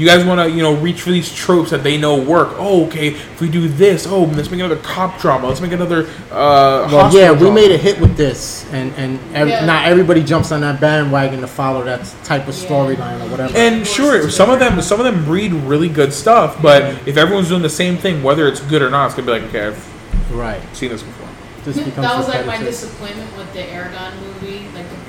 [0.00, 2.54] You guys want to, you know, reach for these tropes that they know work.
[2.56, 5.46] Oh, okay, if we do this, oh, let's make another cop drama.
[5.46, 6.04] Let's make another.
[6.30, 9.66] Uh, Well, hospital yeah, we made a hit with this, and and ev- Yeah.
[9.66, 12.66] not everybody jumps on that bandwagon to follow that type of Yeah.
[12.66, 13.54] storyline or whatever.
[13.54, 16.56] And sure, some of them, some of them breed really good stuff.
[16.62, 19.32] But if everyone's doing the same thing, whether it's good or not, it's gonna be
[19.32, 19.86] like, okay, I've
[20.32, 21.28] right, seen this before.
[21.66, 24.39] this becomes that was like my disappointment with the Eragon movie.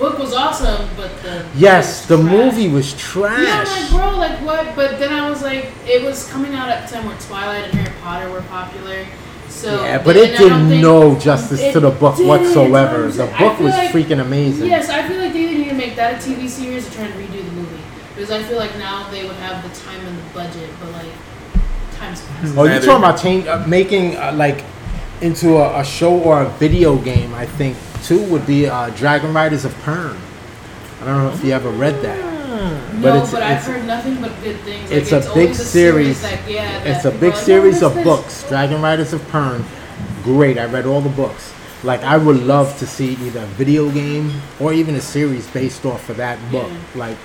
[0.02, 2.32] Like the book was awesome, but the Yes, the trash.
[2.32, 3.40] movie was trash.
[3.40, 4.76] Yeah, I'm like, bro, like what?
[4.76, 7.74] But then I was like, it was coming out at the time where Twilight and
[7.76, 9.06] Harry Potter were popular.
[9.50, 13.08] So Yeah, but it did don't think- no justice to the book didn't, whatsoever.
[13.10, 14.68] The book was like- freaking amazing.
[14.68, 17.06] Yes, I feel like they either need to make that a TV series or try
[17.08, 17.82] to redo the movie
[18.16, 21.12] because I feel like now they would have the time and the budget, but like
[22.00, 22.58] time's passed.
[22.58, 24.64] Oh, you're talking about change, uh, making uh, like
[25.22, 27.34] into a, a show or a video game?
[27.34, 30.18] I think too would be uh, Dragon Riders of Pern.
[31.02, 32.18] I don't know if you ever read that.
[32.20, 34.92] no, but but, it's- I've it's- heard nothing but good things.
[34.92, 36.22] it's like, a big a series.
[36.22, 39.64] that, yeah, It's a big series "Oh, of this?" books, Dragon Riders of Pern.
[40.24, 40.58] great.
[40.60, 41.54] I read all the books.
[41.84, 45.84] Like I would love to see either a video game or even a series based
[45.86, 46.70] off of that book.
[46.94, 47.18] Like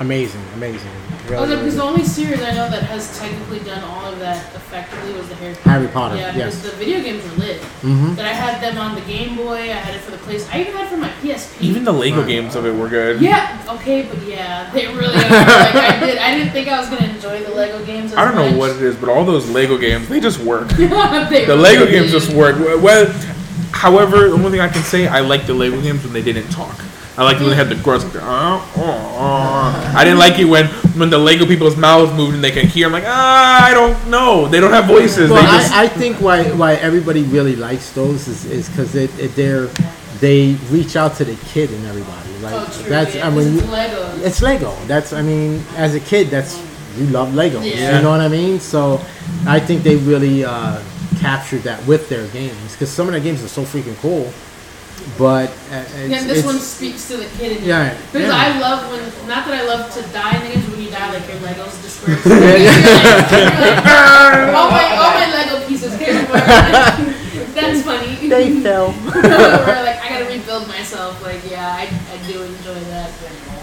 [0.00, 0.90] amazing, amazing.
[0.90, 4.04] Oh, Really, no, really because the only series I know that has technically done all
[4.06, 5.70] of that effectively was the Harry Potter.
[5.70, 6.54] Harry Potter, Yeah, yes.
[6.54, 7.60] because the video games were lit.
[7.82, 8.14] Mhm.
[8.14, 9.54] That I had them on the Game Boy.
[9.62, 10.46] I had it for the place.
[10.52, 11.64] I even had it for my PSP.
[11.66, 12.28] Even the Lego Right.
[12.28, 13.20] games of it were good.
[13.20, 13.58] Yeah.
[13.68, 15.16] Okay, but yeah, they really.
[15.16, 15.30] Are.
[15.30, 16.18] like I did.
[16.18, 18.12] I didn't think I was gonna enjoy the Lego games.
[18.12, 20.68] As I don't know what it is, but all those Lego games, they just work.
[20.78, 22.20] They The really Lego games did.
[22.20, 22.56] just work.
[22.80, 23.12] Well,
[23.72, 26.50] however, the only thing I can say, I like the Lego games when they didn't
[26.50, 26.76] talk.
[27.18, 28.04] I liked when they had the grunts.
[28.04, 29.92] Like, uh, uh, uh.
[29.96, 30.66] I didn't like it when
[30.98, 32.86] when the Lego people's mouths moved and they can hear.
[32.86, 34.46] I'm like, ah, I don't know.
[34.48, 35.30] They don't have voices.
[35.30, 38.94] Well, they just I, I think why why everybody really likes those is is because
[38.94, 39.68] it, it they're
[40.20, 42.28] they reach out to the kid and everybody.
[42.42, 42.88] Like Oh, true.
[42.90, 44.18] that's yeah, I 'cause mean it's Lego.
[44.26, 44.76] it's Lego.
[44.86, 46.60] That's I mean as a kid that's
[46.98, 47.64] you love Legos.
[47.64, 47.96] Yeah.
[47.96, 48.60] You know what I mean?
[48.60, 49.00] So
[49.46, 50.80] I think they really uh,
[51.18, 54.32] captured that with their games because some of their games are so freaking cool.
[55.18, 57.68] But uh, it's, Yeah, this it's- one speaks to the kid in you.
[57.70, 58.36] Yeah, Because yeah.
[58.36, 60.90] I love when, not that I love to die in the games, but when you
[60.90, 62.26] die, like your Legos disperse.
[62.26, 62.34] all,
[64.70, 66.44] my, all my Lego pieces, here's where
[67.54, 68.28] That's funny.
[68.28, 68.90] they fell.
[68.92, 71.22] Where, like, I gotta rebuild myself.
[71.22, 73.10] Like, yeah, I, I do enjoy that.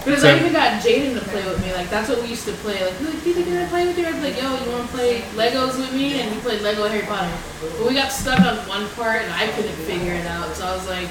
[0.04, 1.72] Because I even got Jaden to play with me.
[1.72, 2.82] Like, that's what we used to play.
[2.84, 4.06] Like, like, Phoebe, can I play with you?
[4.06, 6.20] I'd be like, yo, you wanna play Legos with me?
[6.20, 7.32] And we played Lego Harry Potter.
[7.78, 10.54] But we got stuck on one part and I couldn't figure it out.
[10.56, 11.08] So I was like,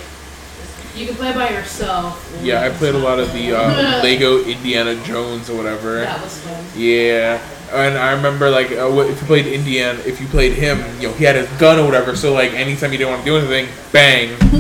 [0.95, 2.21] you can play by yourself.
[2.43, 5.99] yeah, I played a lot of the uh, Lego Indiana Jones or whatever.
[6.01, 6.63] That was fun.
[6.75, 7.41] Yeah,
[7.71, 11.13] and I remember like uh, if you played Indiana, if you played him, you know
[11.15, 12.15] he had his gun or whatever.
[12.15, 14.37] So like anytime you didn't want to do anything, bang,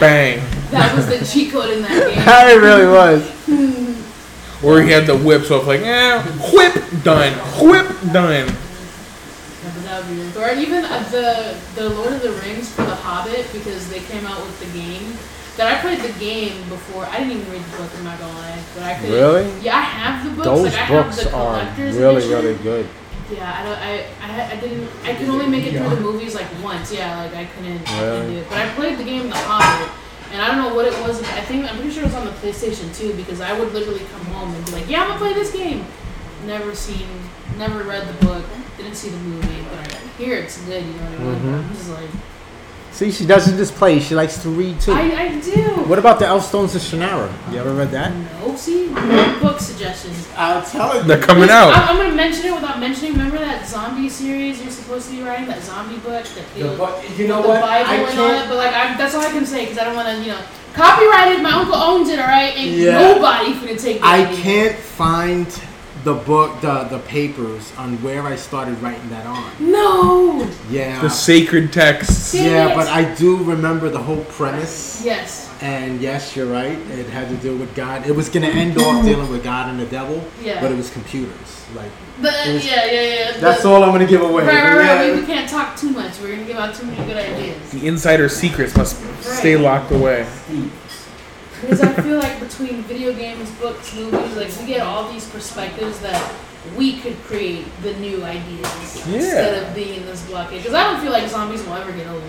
[0.00, 0.38] bang.
[0.70, 2.22] that was the cheat code in that game.
[2.56, 3.30] it really was.
[4.62, 6.22] Or he had the whip, so it's like, eh,
[6.54, 6.72] whip
[7.02, 8.46] done, whip done.
[9.84, 12.94] That would be really- Or even uh, the the Lord of the Rings for the
[12.94, 15.18] Hobbit because they came out with the game.
[15.56, 17.04] That I played the game before.
[17.06, 17.90] I didn't even read the book.
[17.96, 19.10] I'm not gonna lie, but I could.
[19.10, 19.60] Really?
[19.60, 20.46] Yeah, I have the books.
[20.48, 22.30] Those like, I books have the are really edition.
[22.30, 22.88] really good.
[23.32, 23.78] Yeah, I don't.
[23.78, 24.88] I, I I didn't.
[25.04, 26.92] I could only make it through the movies like once.
[26.92, 27.80] Yeah, like I couldn't.
[27.88, 28.48] I couldn't do it.
[28.48, 29.92] But I played the game The Hobbit,
[30.32, 31.22] and I don't know what it was.
[31.22, 34.00] I think I'm pretty sure it was on the PlayStation 2 because I would literally
[34.12, 35.86] come home and be like, "Yeah, I'm gonna play this game."
[36.46, 37.06] Never seen,
[37.56, 38.44] never read the book,
[38.76, 40.84] didn't see the movie, but I hear it's good.
[40.84, 41.42] You know what I mean?
[41.42, 41.58] Mhm.
[41.70, 42.10] I'm just like,
[42.94, 44.92] See, she doesn't just play; she likes to read too.
[44.92, 45.02] I,
[45.34, 45.60] I do.
[45.90, 47.26] What about the Elfstones of Shannara?
[47.52, 48.14] You ever read that?
[48.40, 50.28] No, see, no book suggestions.
[50.36, 51.02] I'll tell you.
[51.02, 51.90] They're coming I'm, out.
[51.90, 53.12] I'm gonna mention it without mentioning.
[53.14, 55.46] Remember that zombie series you're supposed to be writing?
[55.48, 57.60] That zombie book that The, deals bu- you know the what?
[57.62, 58.48] Bible I and all that, can't.
[58.48, 60.40] but like I, that's all I can say because I don't want to, you know,
[60.74, 61.42] copyrighted.
[61.42, 62.92] My uncle owns it, all right, and Yeah.
[63.00, 64.36] nobody finna take the I idea.
[64.40, 65.48] can't find
[66.04, 69.50] the book, the the papers on where I started writing that on.
[69.58, 70.48] No.
[70.70, 71.00] Yeah.
[71.00, 72.32] The sacred texts.
[72.32, 72.76] Damn yeah, it.
[72.76, 75.02] but I do remember the whole premise.
[75.04, 75.50] Yes.
[75.62, 76.76] And yes, you're right.
[76.90, 78.06] It had to do with God.
[78.06, 80.22] It was going to end off dealing with God and the devil.
[80.42, 80.60] Yeah.
[80.60, 81.64] But it was computers.
[81.74, 81.90] Like
[82.20, 83.32] But was- yeah, yeah, yeah.
[83.38, 84.44] that's the, all I'm going to give away.
[84.44, 85.06] Right, right, right.
[85.06, 85.14] yeah.
[85.14, 86.20] We, we can't talk too much.
[86.20, 87.70] We're gonna give out too many good ideas.
[87.72, 90.26] The insider secrets must stay locked away.
[91.64, 95.98] Because I feel like between video games, books, movies, like we get all these perspectives
[96.00, 96.34] that
[96.76, 100.58] we could create the new ideas instead of being in this blockade.
[100.58, 102.22] Because I don't feel like zombies will ever get old.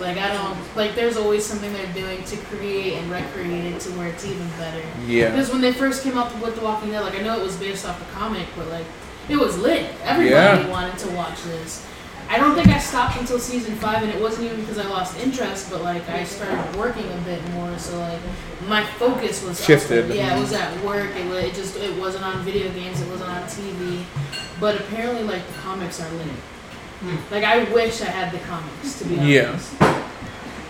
[0.00, 0.94] Like I don't like.
[0.94, 4.82] There's always something they're doing to create and recreate it to where it's even better.
[5.06, 5.30] Yeah.
[5.30, 7.56] Because when they first came out with The Walking Dead, like I know it was
[7.56, 8.84] based off the comic, but like
[9.30, 9.86] it was lit.
[10.04, 10.30] Everybody
[10.62, 10.68] Yeah.
[10.68, 11.86] wanted to watch this.
[12.28, 15.18] I don't think I stopped until season five, and it wasn't even because I lost
[15.18, 18.20] interest, but like I started working a bit more, so like
[18.66, 20.06] my focus was Shifted.
[20.06, 20.16] elsewhere.
[20.16, 21.14] Yeah, it was at work.
[21.14, 23.00] It, was, it just it wasn't on video games.
[23.00, 24.02] It wasn't on TV.
[24.58, 26.26] But apparently, like the comics are lit.
[26.26, 27.32] Hmm.
[27.32, 29.28] Like I wish I had the comics to be honest.
[29.30, 29.86] Yeah.
[29.88, 30.06] honest.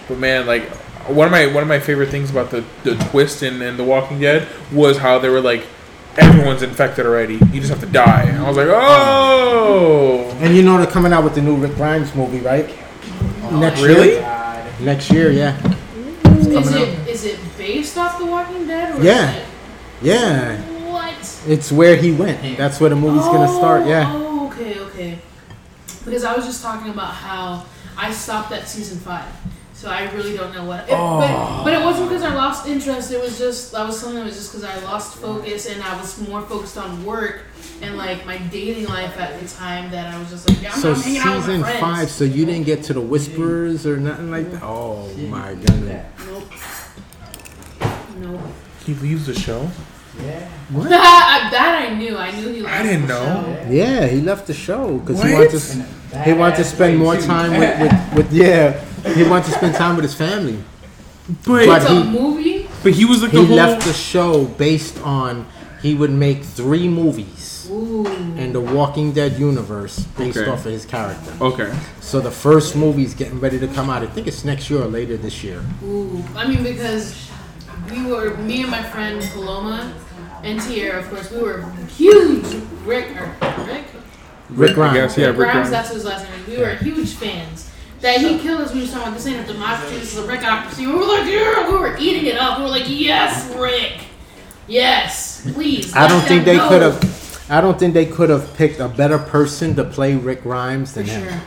[0.09, 0.65] But man, like
[1.09, 3.85] one of my one of my favorite things about the the twist in, in The
[3.85, 5.65] Walking Dead was how they were like
[6.19, 7.35] everyone's infected already.
[7.35, 8.23] You just have to die.
[8.25, 10.26] And I was like, oh, oh!
[10.39, 12.68] And you know they're coming out with the new Rick Grimes movie, right?
[13.45, 14.11] Oh, Next really?
[14.12, 14.72] year.
[14.80, 15.57] Next year, yeah.
[16.37, 19.32] Is coming it is it based off The Walking Dead or Yeah.
[19.32, 19.47] it
[20.03, 20.57] Yeah.
[20.91, 21.14] what?
[21.49, 22.59] It's where he went.
[22.59, 23.87] That's where the movie's gonna start.
[23.87, 24.12] Yeah.
[24.14, 25.18] Oh, okay, okay.
[26.05, 27.64] Because I was just talking about how
[27.97, 29.24] I stopped at season five,
[29.72, 30.80] so I really don't know what.
[30.80, 31.18] It, Oh.
[31.18, 33.11] but, but it wasn't because I lost interest.
[33.11, 35.82] It was just I was telling them it was just because I lost focus and
[35.82, 37.41] I was more focused on work
[37.83, 40.81] and like my dating life at the time that I was just like, yeah, I'm,
[40.81, 41.81] So I'm hanging out with season my friends.
[41.81, 42.11] five.
[42.11, 44.62] So you didn't get to the Whisperers or nothing like that.
[44.62, 46.07] Oh my goodness.
[46.27, 46.53] Nope.
[48.18, 48.41] Nope.
[48.85, 49.68] He leaves the show.
[50.24, 50.49] Yeah.
[50.70, 50.89] What?
[50.89, 52.16] that, that I knew.
[52.16, 52.62] I knew he.
[52.62, 53.59] Liked I didn't the know.
[53.64, 53.70] show.
[53.70, 55.45] Yeah, he left the show because he What?
[55.53, 55.72] wanted to.
[56.18, 58.81] In He wanted to spend way, more time with, with, with yeah.
[59.14, 60.59] He wanted to spend time with his family.
[61.45, 62.68] But, But It's a he- movie.
[62.83, 63.57] but he was like He the whole.
[63.57, 65.47] left the show based on
[65.83, 67.46] he would make three movies
[67.77, 68.07] Ooh.
[68.37, 70.51] in the Walking Dead universe based Okay.
[70.51, 71.33] off of his character.
[71.41, 71.72] okay.
[72.01, 74.03] So the first movie's getting ready to come out.
[74.03, 75.61] I think it's next year or later this year.
[75.85, 76.24] Ooh.
[76.35, 77.14] I mean, because
[77.91, 79.93] we were me and my friend Paloma
[80.43, 81.64] and Tierra, of course, we were
[81.97, 82.47] huge
[82.85, 83.35] Rick or
[83.66, 83.85] Rick.
[84.51, 84.95] Rick I Grimes.
[84.95, 85.70] guess, yeah, Rick Grimes, Grimes.
[85.70, 86.41] that's his last name.
[86.49, 87.70] We were huge fans.
[88.01, 88.72] That he killed us.
[88.74, 89.97] We were talking about this ain't a democracy.
[89.99, 90.81] This is a Rickocracy.
[90.87, 91.68] We were like, yeah.
[91.68, 92.59] We were eating it up.
[92.59, 94.05] We were like, yes, Rick.
[94.68, 95.95] Yes, please.
[95.95, 97.01] I don't think they could have.
[97.49, 101.05] I don't think they could have picked a better person to play Rick Grimes than
[101.07, 101.31] For than sure.
[101.31, 101.41] him.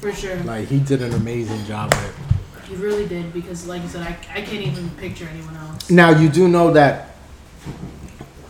[0.00, 0.36] For sure.
[0.38, 2.68] Like he did an amazing job with it.
[2.68, 5.90] He really did because, like I said, I, I can't even picture anyone else.
[5.90, 7.16] Now you do know that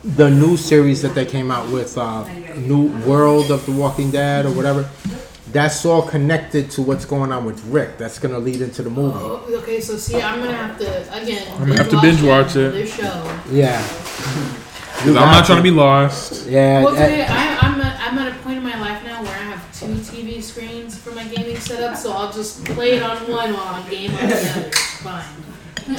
[0.05, 2.25] the new series that they came out with, uh,
[2.57, 4.89] New World of the Walking Dead or whatever,
[5.51, 7.99] that's all connected to what's going on with Rick.
[7.99, 9.19] That's gonna lead into the movie.
[9.19, 11.47] Oh, okay, so see, I'm gonna have to again.
[11.53, 12.73] I'm gonna have to binge watch it.
[12.73, 13.41] This show.
[13.51, 13.83] Yeah.
[15.05, 16.47] 'Cause I'm not trying to be lost.
[16.47, 16.83] Yeah.
[16.85, 19.43] Well, today I, I'm at, I'm at a point in my life now where I
[19.43, 23.53] have two TV screens for my gaming setup, so I'll just play it on one
[23.53, 24.67] while I'm game on the other.
[24.69, 25.25] It's Fine.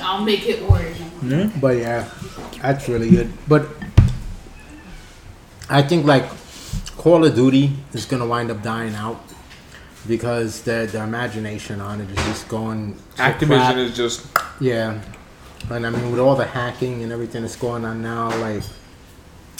[0.01, 0.87] I'll make it work.
[1.23, 1.49] Yeah.
[1.59, 2.09] But yeah,
[2.61, 3.31] that's really good.
[3.47, 3.67] But
[5.69, 6.25] I think like
[6.97, 9.21] Call of Duty is gonna wind up dying out
[10.07, 12.95] because the the imagination on it is just going.
[13.15, 13.75] to Activision crap.
[13.77, 14.25] is just.
[14.59, 15.01] Yeah,
[15.69, 18.63] and I mean with all the hacking and everything that's going on now, like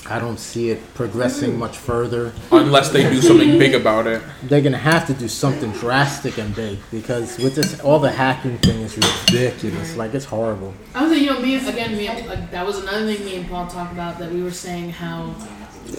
[0.10, 2.34] I don't see it progressing much further.
[2.52, 4.22] Unless they do something big about it.
[4.44, 8.58] They're gonna have to do something drastic and big because with this, all the hacking
[8.58, 9.96] thing is ridiculous.
[9.96, 10.74] Like it's horrible.
[10.94, 13.50] I was like, you know, me again, me like, that was another thing me and
[13.50, 15.34] Paul talked about that we were saying how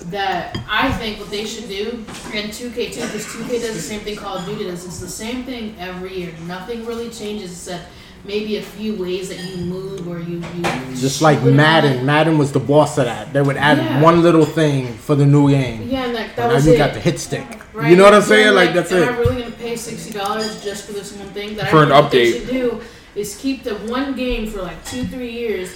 [0.06, 4.16] that I think what they should do in 2K2 because 2K does the same thing
[4.16, 4.84] Call of Duty does.
[4.84, 6.34] It's the same thing every year.
[6.46, 7.90] Nothing really changes except
[8.24, 11.98] maybe a few ways that you move or you you Just like Madden.
[12.00, 12.06] on.
[12.06, 13.32] Madden was the boss of that.
[13.32, 14.00] They would add Yeah.
[14.00, 15.88] one little thing for the new game.
[15.88, 16.78] Yeah, and that, that And now was you it.
[16.78, 17.46] got the hit stick.
[17.74, 17.90] Right?
[17.90, 18.54] You know what I'm saying?
[18.54, 19.08] Like, that's am it.
[19.08, 21.56] I really gonna pay sixty dollars just for this one thing?
[21.56, 22.38] That For I an think what they update.
[22.40, 22.80] should do
[23.14, 25.70] is keep the one game for like two, three years.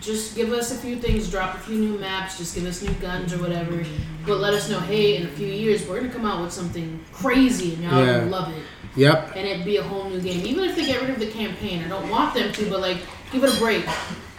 [0.00, 2.92] Just give us a few things, drop a few new maps, just give us new
[2.94, 3.84] guns or whatever.
[4.24, 7.00] But let us know, hey, in a few years we're gonna come out with something
[7.12, 8.18] crazy and y'all Yeah.
[8.20, 8.62] gonna love it.
[8.96, 9.32] Yep.
[9.36, 10.44] And it'd be a whole new game.
[10.44, 11.82] Even if they get rid of the campaign.
[11.84, 12.98] I don't want them to, but like
[13.32, 13.86] give it a break.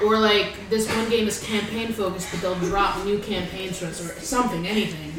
[0.01, 4.01] Or like this one game is campaign focused, but they'll drop new campaigns for us
[4.01, 5.09] or something, anything.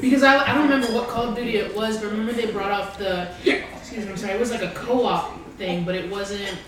[0.00, 2.70] Because I, I don't remember what Call of Duty it was, but remember they brought
[2.70, 6.58] out the excuse me, I'm sorry, it was like a co-op thing, but it wasn't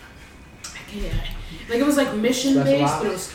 [0.64, 1.14] I can't
[1.68, 3.34] like it was like mission based, but it was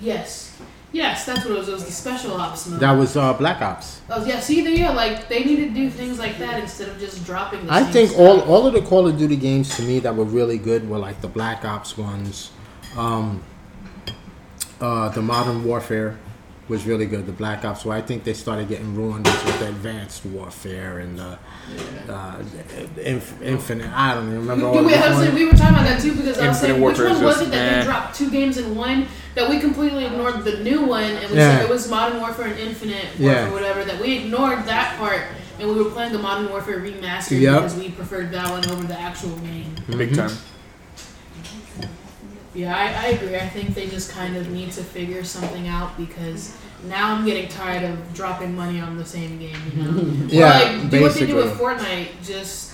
[0.00, 0.58] yes.
[0.92, 1.68] Yes, that's what it was.
[1.68, 2.80] It was the special ops mode.
[2.80, 4.00] That was uh, Black Ops.
[4.08, 6.98] oh yeah, see there yeah, like they need to do things like that instead of
[6.98, 8.20] just dropping the I think stuff.
[8.20, 10.98] all all of the Call of Duty games to me that were really good were
[10.98, 12.50] like the Black Ops ones.
[12.96, 13.42] Um,
[14.80, 16.18] uh, the Modern Warfare
[16.68, 17.26] was really good.
[17.26, 21.18] The Black Ops, where I think they started getting ruined was with Advanced Warfare and
[21.18, 21.38] the
[22.08, 22.42] uh,
[23.00, 23.90] Inf- Infinite.
[23.92, 26.00] I don't even remember all Yeah, of we, was saying, we were talking about that
[26.02, 27.78] too because I was Infinite saying which one was just, it that eh.
[27.80, 31.36] they dropped two games in one that we completely ignored the new one and we
[31.36, 31.58] Yeah.
[31.58, 33.48] said it was Modern Warfare and Infinite Warfare Yeah.
[33.48, 35.22] or whatever that we ignored that part
[35.60, 37.54] and we were playing the Modern Warfare remastered Yep.
[37.62, 39.72] because we preferred that one over the actual game.
[39.96, 40.30] Big time.
[42.56, 43.36] Yeah, I, I agree.
[43.36, 46.56] I think they just kind of need to figure something out because
[46.88, 49.56] now I'm getting tired of dropping money on the same game.
[49.76, 52.08] You know, Yeah, or like do what they do with Fortnite.
[52.24, 52.72] Just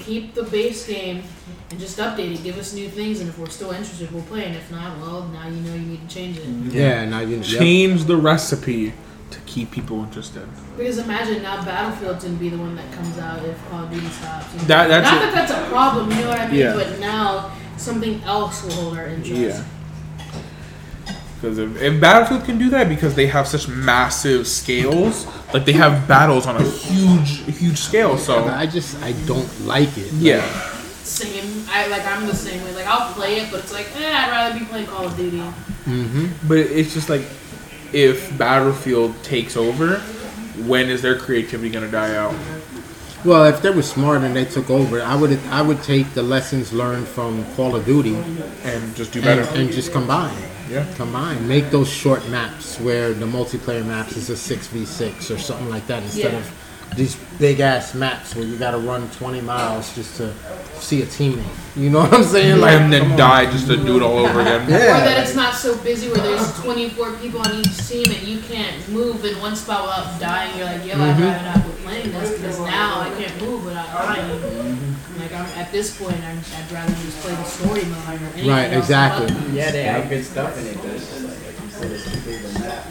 [0.00, 1.22] keep the base game
[1.70, 2.42] and just update it.
[2.42, 4.44] Give us new things, and if we're still interested, we'll play.
[4.44, 6.44] And if not, well, now you know you need to change it.
[6.46, 6.70] Mm-hmm.
[6.70, 7.44] Yeah, now you yep.
[7.44, 8.92] Change the recipe
[9.30, 10.48] to keep people interested.
[10.76, 14.06] Because imagine now Battlefield's gonna be the one that comes out if Call of Duty
[14.08, 14.52] stops.
[14.52, 14.64] You know?
[14.66, 16.60] That- that's not a- that that's a problem, you know what I mean?
[16.60, 16.74] Yeah.
[16.74, 19.32] But now something else will hold our interest.
[19.32, 19.64] Yeah.
[21.40, 25.72] Because if, if Battlefield can do that, because they have such massive scales, like they
[25.72, 28.16] have battles on a huge, huge scale.
[28.16, 30.10] So I just I don't like it.
[30.14, 30.40] yeah,
[31.02, 31.64] Same.
[31.68, 32.06] I like.
[32.06, 32.74] I'm the same way.
[32.74, 35.38] Like I'll play it, but it's like, eh, I'd rather be playing Call of Duty.
[35.38, 36.48] Mm-hmm.
[36.48, 37.22] But it's just like
[37.92, 39.98] if Battlefield takes over,
[40.64, 42.34] when is their creativity gonna die out?
[43.24, 46.22] Well, if they were smart and they took over, I would I would take the
[46.22, 48.14] lessons learned from Call of Duty
[48.62, 49.58] And just do and, better.
[49.58, 50.36] and just combine.
[50.70, 50.84] Yeah.
[50.96, 51.46] Combine.
[51.48, 55.68] Make those short maps where the multiplayer maps is a six v six or something
[55.70, 56.38] like that instead Yeah.
[56.38, 56.50] of
[56.94, 60.32] these big ass maps where you gotta run 20 miles just to
[60.78, 61.44] see a teammate.
[61.76, 62.60] You know what I'm saying?
[62.60, 63.18] Like, and come then on.
[63.18, 64.66] die just to do it all over again.
[64.70, 64.76] Yeah.
[64.76, 68.38] Or that it's not so busy where there's 24 people on each team and you
[68.40, 70.56] can't move in one spot without dying.
[70.56, 73.88] You're like, yo, I'd rather not be playing this because now I can't move without
[73.92, 74.40] dying.
[74.40, 75.20] Mm-hmm.
[75.20, 78.48] Like I'm, at this point, I'm, I'd rather just play the story mode or anything
[78.48, 79.26] Right, else exactly.
[79.34, 80.76] but- Yeah, they have good stuff in it.
[80.76, 82.86] But it's just like, like you said, it's too big of map.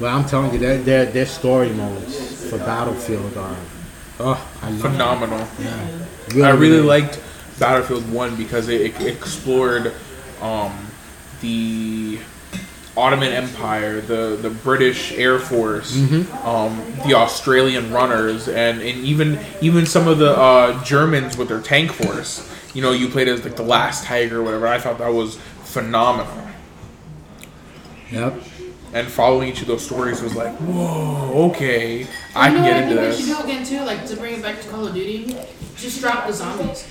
[0.00, 3.56] But I'm telling you, their their, their story modes for Battlefield are,
[4.20, 4.34] oh,
[4.80, 5.46] Phenomenal.
[5.58, 6.42] It.
[6.42, 7.20] I really liked
[7.58, 9.92] Battlefield One because it, it explored
[10.40, 10.86] um,
[11.40, 12.18] the
[12.96, 15.96] Ottoman Empire, the the British Air Force,
[16.44, 21.60] um, the Australian runners, and, and even even some of the uh, Germans with their
[21.60, 22.52] tank force.
[22.74, 24.66] You know, you played as like the last tiger or whatever.
[24.66, 26.48] I thought that was phenomenal.
[28.10, 28.42] Yep.
[28.92, 32.94] And following each of those stories was like, whoa, okay, I you can get into
[32.94, 33.24] this.
[33.24, 35.36] do again too, like to bring it back to Call of Duty,
[35.76, 36.88] just drop the zombies.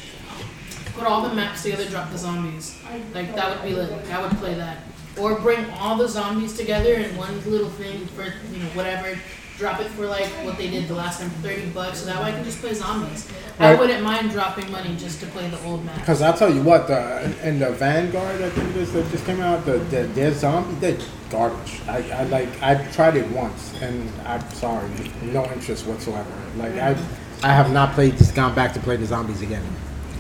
[0.96, 2.80] Put all the maps together, drop the zombies.
[3.14, 3.92] Like that would be lit.
[4.12, 4.80] I would play that.
[5.20, 9.18] Or bring all the zombies together in one little thing for you know whatever.
[9.58, 12.00] Drop it for like what they did the last time, thirty bucks.
[12.00, 13.28] So that way I can just play zombies.
[13.60, 15.96] I wouldn't mind dropping money just to play the old map.
[16.00, 19.42] Because I'll tell you what, the in the Vanguard, I think this that just came
[19.42, 21.00] out, the, the their zombie, they're
[21.32, 21.82] garbage.
[21.88, 24.90] I, I like I tried it once, and I'm sorry,
[25.24, 26.32] no interest whatsoever.
[26.58, 26.96] Like I,
[27.42, 29.66] I have not played, just gone back to play the zombies again.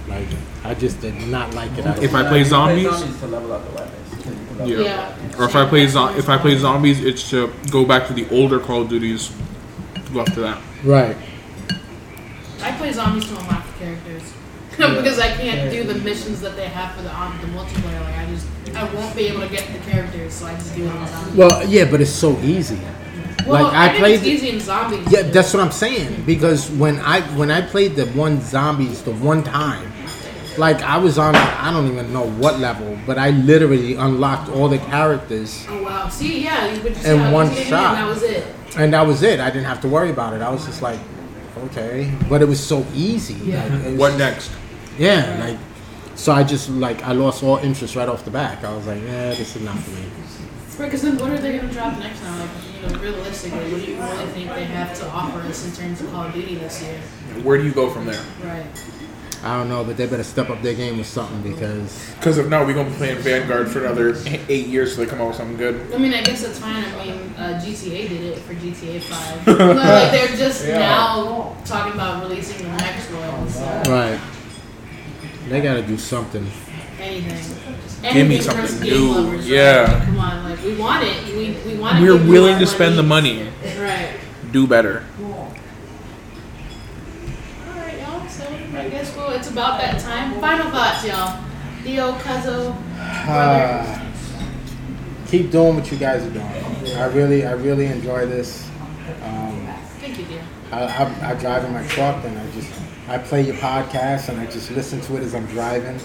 [0.08, 0.28] Like
[0.64, 1.86] I just did not like it.
[2.03, 2.16] If.
[2.16, 4.10] I play zombies, to level up the weapons.
[4.10, 4.84] 'cause you can level Yeah.
[5.32, 5.38] Yeah.
[5.39, 8.26] Or if I play zo- if I play zombies, it's to go back to the
[8.32, 9.32] older Call of Duties.
[10.14, 10.58] Go after that.
[10.84, 11.18] Right.
[12.64, 14.34] I play zombies to unlock the characters.
[14.78, 17.99] because I can't do the missions that they have for the um, the multiplayer.
[18.03, 18.45] Like I just
[18.76, 21.36] I won't be able to get the characters, so I just do it on zombies.
[21.36, 22.80] Well, yeah, but it's so easy.
[23.47, 25.12] Well, like, I, I played it's easy in zombies.
[25.12, 26.24] Yeah, that's what I'm saying.
[26.26, 29.91] Because when I when I played the one zombies the one time,
[30.58, 34.68] like I was on I don't even know what level, but I literally unlocked all
[34.70, 36.10] the characters Oh wow!
[36.10, 37.95] See, yeah, you would just In yeah, one just get in shot.
[37.95, 38.47] And that was it.
[38.78, 39.39] and that was it.
[39.39, 40.41] I didn't have to worry about it.
[40.41, 40.99] I was just like,
[41.66, 43.34] okay, but it was so easy.
[43.36, 43.64] Yeah.
[43.64, 44.51] Like, it was- What next?
[44.97, 45.58] Yeah, like
[46.16, 48.64] so I just like I lost all interest right off the back.
[48.64, 50.05] I was like, yeah, this is not for me.
[50.78, 52.38] Because then, what are they gonna drop next now?
[52.38, 55.72] Like, you know, realistically, what do you really think they have to offer us in
[55.72, 56.99] terms of Call of Duty this year?
[57.41, 58.24] Where do you go from there?
[58.43, 58.66] Right.
[59.44, 62.50] I don't know, but they better step up their game with something because Because if
[62.50, 64.16] not, we're gonna be playing Vanguard for another
[64.50, 65.94] eight years till they come out with something good.
[65.94, 66.84] I mean, I guess that's fine.
[66.84, 69.46] I mean, uh, GTA did it for GTA Five.
[69.46, 73.50] but, like they're just now talking about releasing the next one.
[73.50, 73.62] So
[73.92, 74.20] right,
[75.50, 76.46] they got to do something.
[77.00, 77.68] anything.
[78.02, 79.50] Give me Anything for something game new, lovers, right?
[79.50, 79.82] yeah.
[79.92, 81.26] Like, come on, like we want it.
[81.26, 81.98] We we want.
[81.98, 82.02] It.
[82.02, 83.50] We're willing to spend the money.
[83.80, 84.12] Right.
[84.52, 85.04] Do better.
[87.68, 88.28] Alright, y'all.
[88.30, 88.46] So
[88.78, 90.39] I guess well, it's about that time.
[90.39, 91.43] Final thoughts, y'all.
[91.84, 92.75] Theo, Cuzzo,
[93.25, 93.63] brother.
[93.73, 94.11] Uh,
[95.28, 96.95] keep doing what you guys are doing.
[96.95, 98.69] I really, I really enjoy this.
[99.23, 99.67] Um,
[99.99, 100.43] Thank you, dear.
[100.71, 102.71] I, I, I drive in my truck and I just,
[103.07, 105.99] I play your podcast and I just listen to it as I'm driving,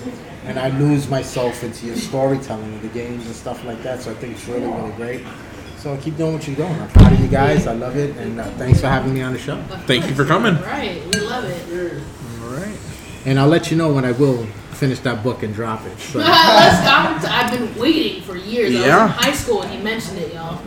[0.45, 4.01] and I lose myself into your storytelling of the games and stuff like that.
[4.01, 5.27] So I think it's really, really great.
[5.77, 6.73] So keep doing what you're doing.
[6.73, 7.67] I'm proud of you guys.
[7.67, 9.61] I love it, and uh, thanks for having me on the show.
[9.87, 10.55] Thank you for coming.
[10.63, 12.03] Right, we love it.
[12.53, 12.79] All right.
[13.25, 15.97] And I'll let you know when I will finish that book and drop it.
[15.99, 16.19] So.
[16.19, 18.75] Let's, I'm, I've been waiting for years.
[18.75, 19.07] I Yeah.
[19.07, 20.61] was in high school and he mentioned it, y'all.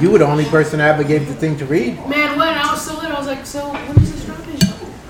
[0.00, 1.96] You were the only person I ever gave the thing to read.
[2.08, 4.58] Man, when I was so little, I was like, so when is this dropping?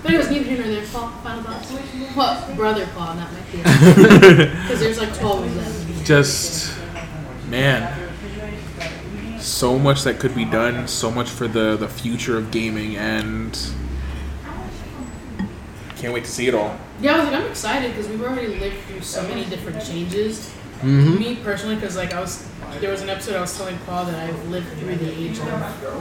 [0.03, 0.85] But it was neither here nor there.
[0.93, 1.71] Paul, final thoughts?
[1.71, 2.57] What?
[2.57, 3.63] Brother Paul, not my kid.
[4.63, 6.05] Because there's like 12 of them.
[6.05, 6.77] Just
[7.49, 8.11] man.
[9.41, 10.89] So much that could be done.
[10.89, 13.57] So much for the the future of gaming, and
[16.03, 16.77] can't wait to see it all.
[17.01, 20.53] Yeah, I was like, I'm excited because we've already lived through so many different changes.
[20.81, 21.17] Mm-hmm.
[21.17, 22.45] Me personally, because like I was,
[22.81, 25.47] there was an episode I was telling Paul that I've lived through the age of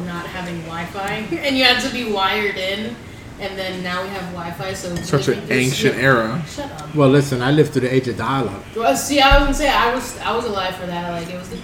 [0.07, 2.95] not having Wi-Fi, and you had to be wired in,
[3.39, 4.73] and then now we have Wi-Fi.
[4.73, 6.43] So Such an you just- ancient era.
[6.47, 6.95] Shut up.
[6.95, 8.63] Well, listen, I lived through the age of dial-up.
[8.75, 11.11] Well, see, I was gonna say I was I was alive for that.
[11.11, 11.59] Like it was the.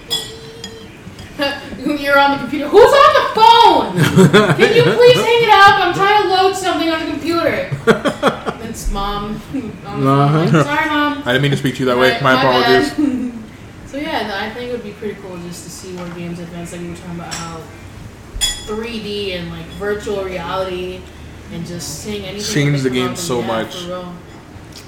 [1.85, 2.67] You're on the computer.
[2.67, 4.55] Who's on the phone?
[4.57, 5.79] Can you please hang it up?
[5.79, 7.71] I'm trying to load something on the computer.
[8.67, 9.41] It's mom.
[9.85, 10.63] on Uh-huh.
[10.63, 11.23] Sorry, mom.
[11.25, 12.19] I didn't mean to speak to you that way.
[12.21, 12.83] My, bad.
[12.83, 13.33] apologies.
[13.87, 16.73] so yeah, I think it would be pretty cool just to see where games advance.
[16.73, 17.61] Like we were talking about how
[18.39, 21.01] 3D and like virtual reality
[21.53, 22.53] and just seeing anything.
[22.53, 23.83] Changed the game so much.
[23.83, 24.13] For.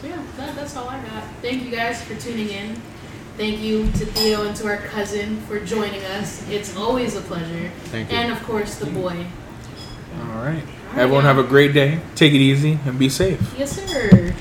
[0.04, 1.24] Yeah, that, that's all I got.
[1.41, 2.82] Thank you guys for tuning in.
[3.39, 6.45] Thank you to Theo and to our cousin for joining us.
[6.49, 7.71] It's always a pleasure.
[7.85, 8.17] Thank you.
[8.17, 9.27] And of course, the boy.
[10.19, 10.61] All right.
[10.97, 12.01] Everyone have a great day.
[12.15, 13.39] Take it easy and be safe.
[13.57, 14.35] Yes, sir.